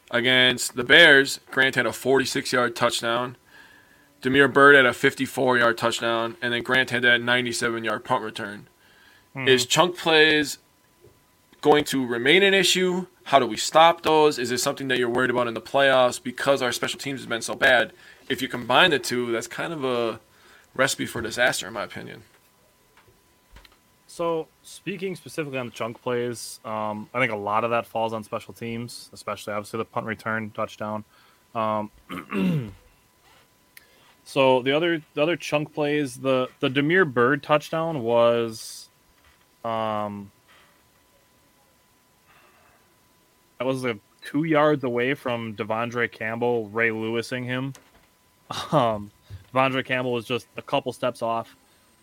[0.09, 3.37] Against the Bears, Grant had a 46 yard touchdown.
[4.21, 6.37] Damiere Byrd had a 54 yard touchdown.
[6.41, 8.67] And then Grant had that 97 yard punt return.
[9.33, 9.47] Hmm.
[9.47, 10.57] Is chunk plays
[11.61, 13.07] going to remain an issue?
[13.25, 14.39] How do we stop those?
[14.39, 17.27] Is it something that you're worried about in the playoffs because our special teams has
[17.27, 17.91] been so bad?
[18.29, 20.19] If you combine the two, that's kind of a
[20.75, 22.23] recipe for disaster, in my opinion.
[24.13, 28.13] So, speaking specifically on the chunk plays, um, I think a lot of that falls
[28.13, 31.03] on special teams, especially obviously the punt return touchdown.
[31.55, 31.89] Um,
[34.23, 38.87] so the other the other chunk plays, the the Damiere Byrd touchdown was,
[39.65, 40.31] um,
[43.57, 47.73] that was a two yards away from De'Vondre Campbell, Ray Lewising him.
[48.71, 49.09] Um,
[49.51, 51.55] De'Vondre Campbell was just a couple steps off,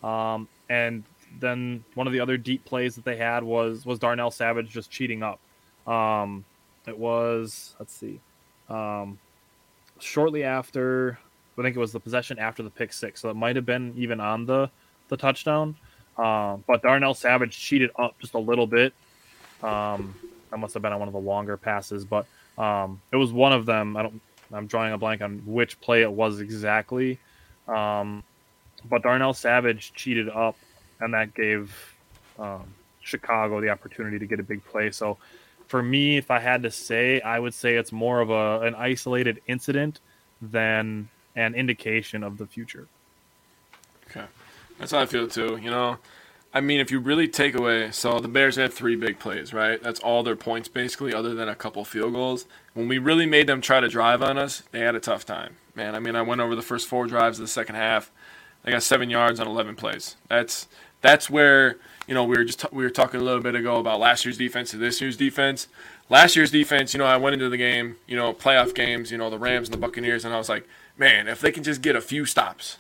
[0.03, 1.05] um, and
[1.39, 4.91] then one of the other deep plays that they had was was Darnell Savage just
[4.91, 5.39] cheating up.
[5.87, 6.45] Um,
[6.87, 8.21] it was let's see,
[8.69, 9.19] um,
[9.99, 11.19] shortly after
[11.59, 13.95] I think it was the possession after the pick six, so it might have been
[13.97, 14.71] even on the
[15.09, 15.77] the touchdown.
[16.19, 18.93] Um, but Darnell Savage cheated up just a little bit.
[19.63, 20.15] Um,
[20.51, 22.27] that must have been on one of the longer passes, but
[22.59, 23.97] um, it was one of them.
[23.97, 24.21] I don't.
[24.53, 27.19] I'm drawing a blank on which play it was exactly.
[27.69, 28.25] Um,
[28.89, 30.57] but Darnell Savage cheated up
[31.01, 31.95] and that gave
[32.39, 32.65] um,
[33.01, 34.91] Chicago the opportunity to get a big play.
[34.91, 35.19] So,
[35.67, 38.75] for me, if I had to say, I would say it's more of a an
[38.75, 40.01] isolated incident
[40.43, 42.89] than an indication of the future.
[44.11, 44.27] Okay,
[44.79, 45.59] that's how I feel too.
[45.63, 45.99] You know,
[46.53, 49.81] I mean, if you really take away, so the Bears had three big plays, right?
[49.81, 52.47] That's all their points basically, other than a couple field goals.
[52.75, 55.57] When we really made them try to drive on us, they had a tough time,
[55.77, 55.95] man.
[55.95, 58.11] I mean, I went over the first four drives of the second half.
[58.65, 60.17] They got seven yards on 11 plays.
[60.29, 60.67] That's
[61.01, 61.77] that's where
[62.07, 64.25] you know we were just t- we were talking a little bit ago about last
[64.25, 65.69] year's defense to this year's defense.
[66.09, 69.19] Last year's defense, you know, I went into the game, you know, playoff games, you
[69.19, 71.83] know, the Rams and the Buccaneers, and I was like, man, if they can just
[71.83, 72.79] get a few stops.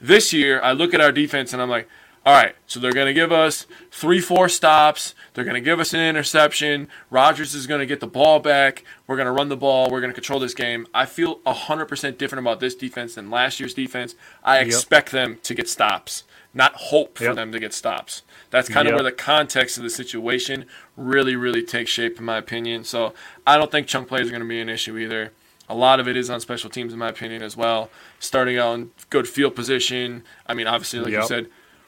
[0.00, 1.88] This year, I look at our defense and I'm like,
[2.26, 5.14] all right, so they're going to give us three, four stops.
[5.34, 6.88] They're going to give us an interception.
[7.10, 8.82] Rodgers is going to get the ball back.
[9.06, 9.90] We're going to run the ball.
[9.90, 10.86] We're going to control this game.
[10.94, 14.14] I feel 100% different about this defense than last year's defense.
[14.42, 14.68] I yep.
[14.68, 16.24] expect them to get stops
[16.54, 17.34] not hope for yep.
[17.34, 18.22] them to get stops.
[18.50, 22.36] That's kind of where the context of the situation really, really takes shape, in my
[22.36, 22.84] opinion.
[22.84, 23.12] So
[23.46, 25.32] I don't think chunk plays are going to be an issue either.
[25.68, 27.90] A lot of it is on special teams, in my opinion, as well.
[28.20, 30.22] Starting out in good field position.
[30.46, 31.22] I mean, obviously, like yep.
[31.22, 31.46] you said,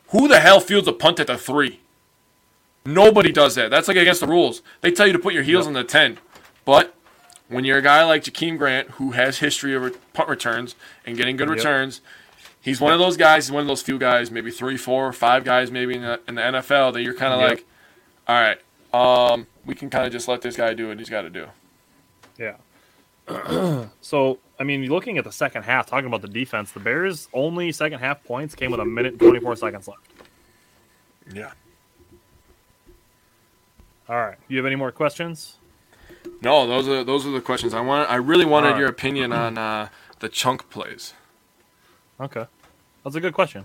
[0.09, 1.81] who the hell fields a punt at the three?
[2.85, 3.71] Nobody does that.
[3.71, 4.63] That's like against the rules.
[4.81, 6.19] They tell you to put your heels on the 10.
[6.65, 6.95] But
[7.49, 11.37] when you're a guy like Jakeem Grant, who has history of punt returns and getting
[11.37, 12.01] good returns,
[12.67, 13.47] he's one of those guys.
[13.47, 16.35] He's one of those few guys, maybe three, four, five guys, maybe in the, in
[16.35, 17.51] the NFL that you're kind of yep.
[17.51, 17.67] like,
[18.29, 21.23] all right, um, we can kind of just let this guy do what he's got
[21.23, 21.47] to do.
[22.39, 22.57] Yeah.
[24.01, 27.73] so, I mean, looking at the second half, talking about the defense, the Bears' only
[27.73, 30.01] second half points came with a minute and 24 seconds left.
[31.33, 31.53] Yeah.
[34.09, 34.37] All right.
[34.49, 35.57] Do you have any more questions?
[36.43, 38.07] No, those are those are the questions I wanted.
[38.07, 38.79] I really wanted right.
[38.79, 39.89] your opinion on uh,
[40.21, 41.15] the chunk plays.
[42.21, 42.47] Okay.
[43.07, 43.65] That's a good question.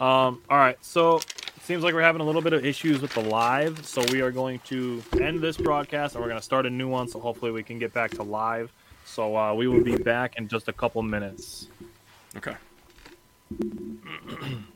[0.00, 3.12] Um, all right, so it seems like we're having a little bit of issues with
[3.14, 6.66] the live, so we are going to end this broadcast and we're going to start
[6.66, 7.08] a new one.
[7.08, 8.70] So hopefully we can get back to live.
[9.04, 11.66] So uh, we will be back in just a couple minutes.
[12.36, 12.54] Okay.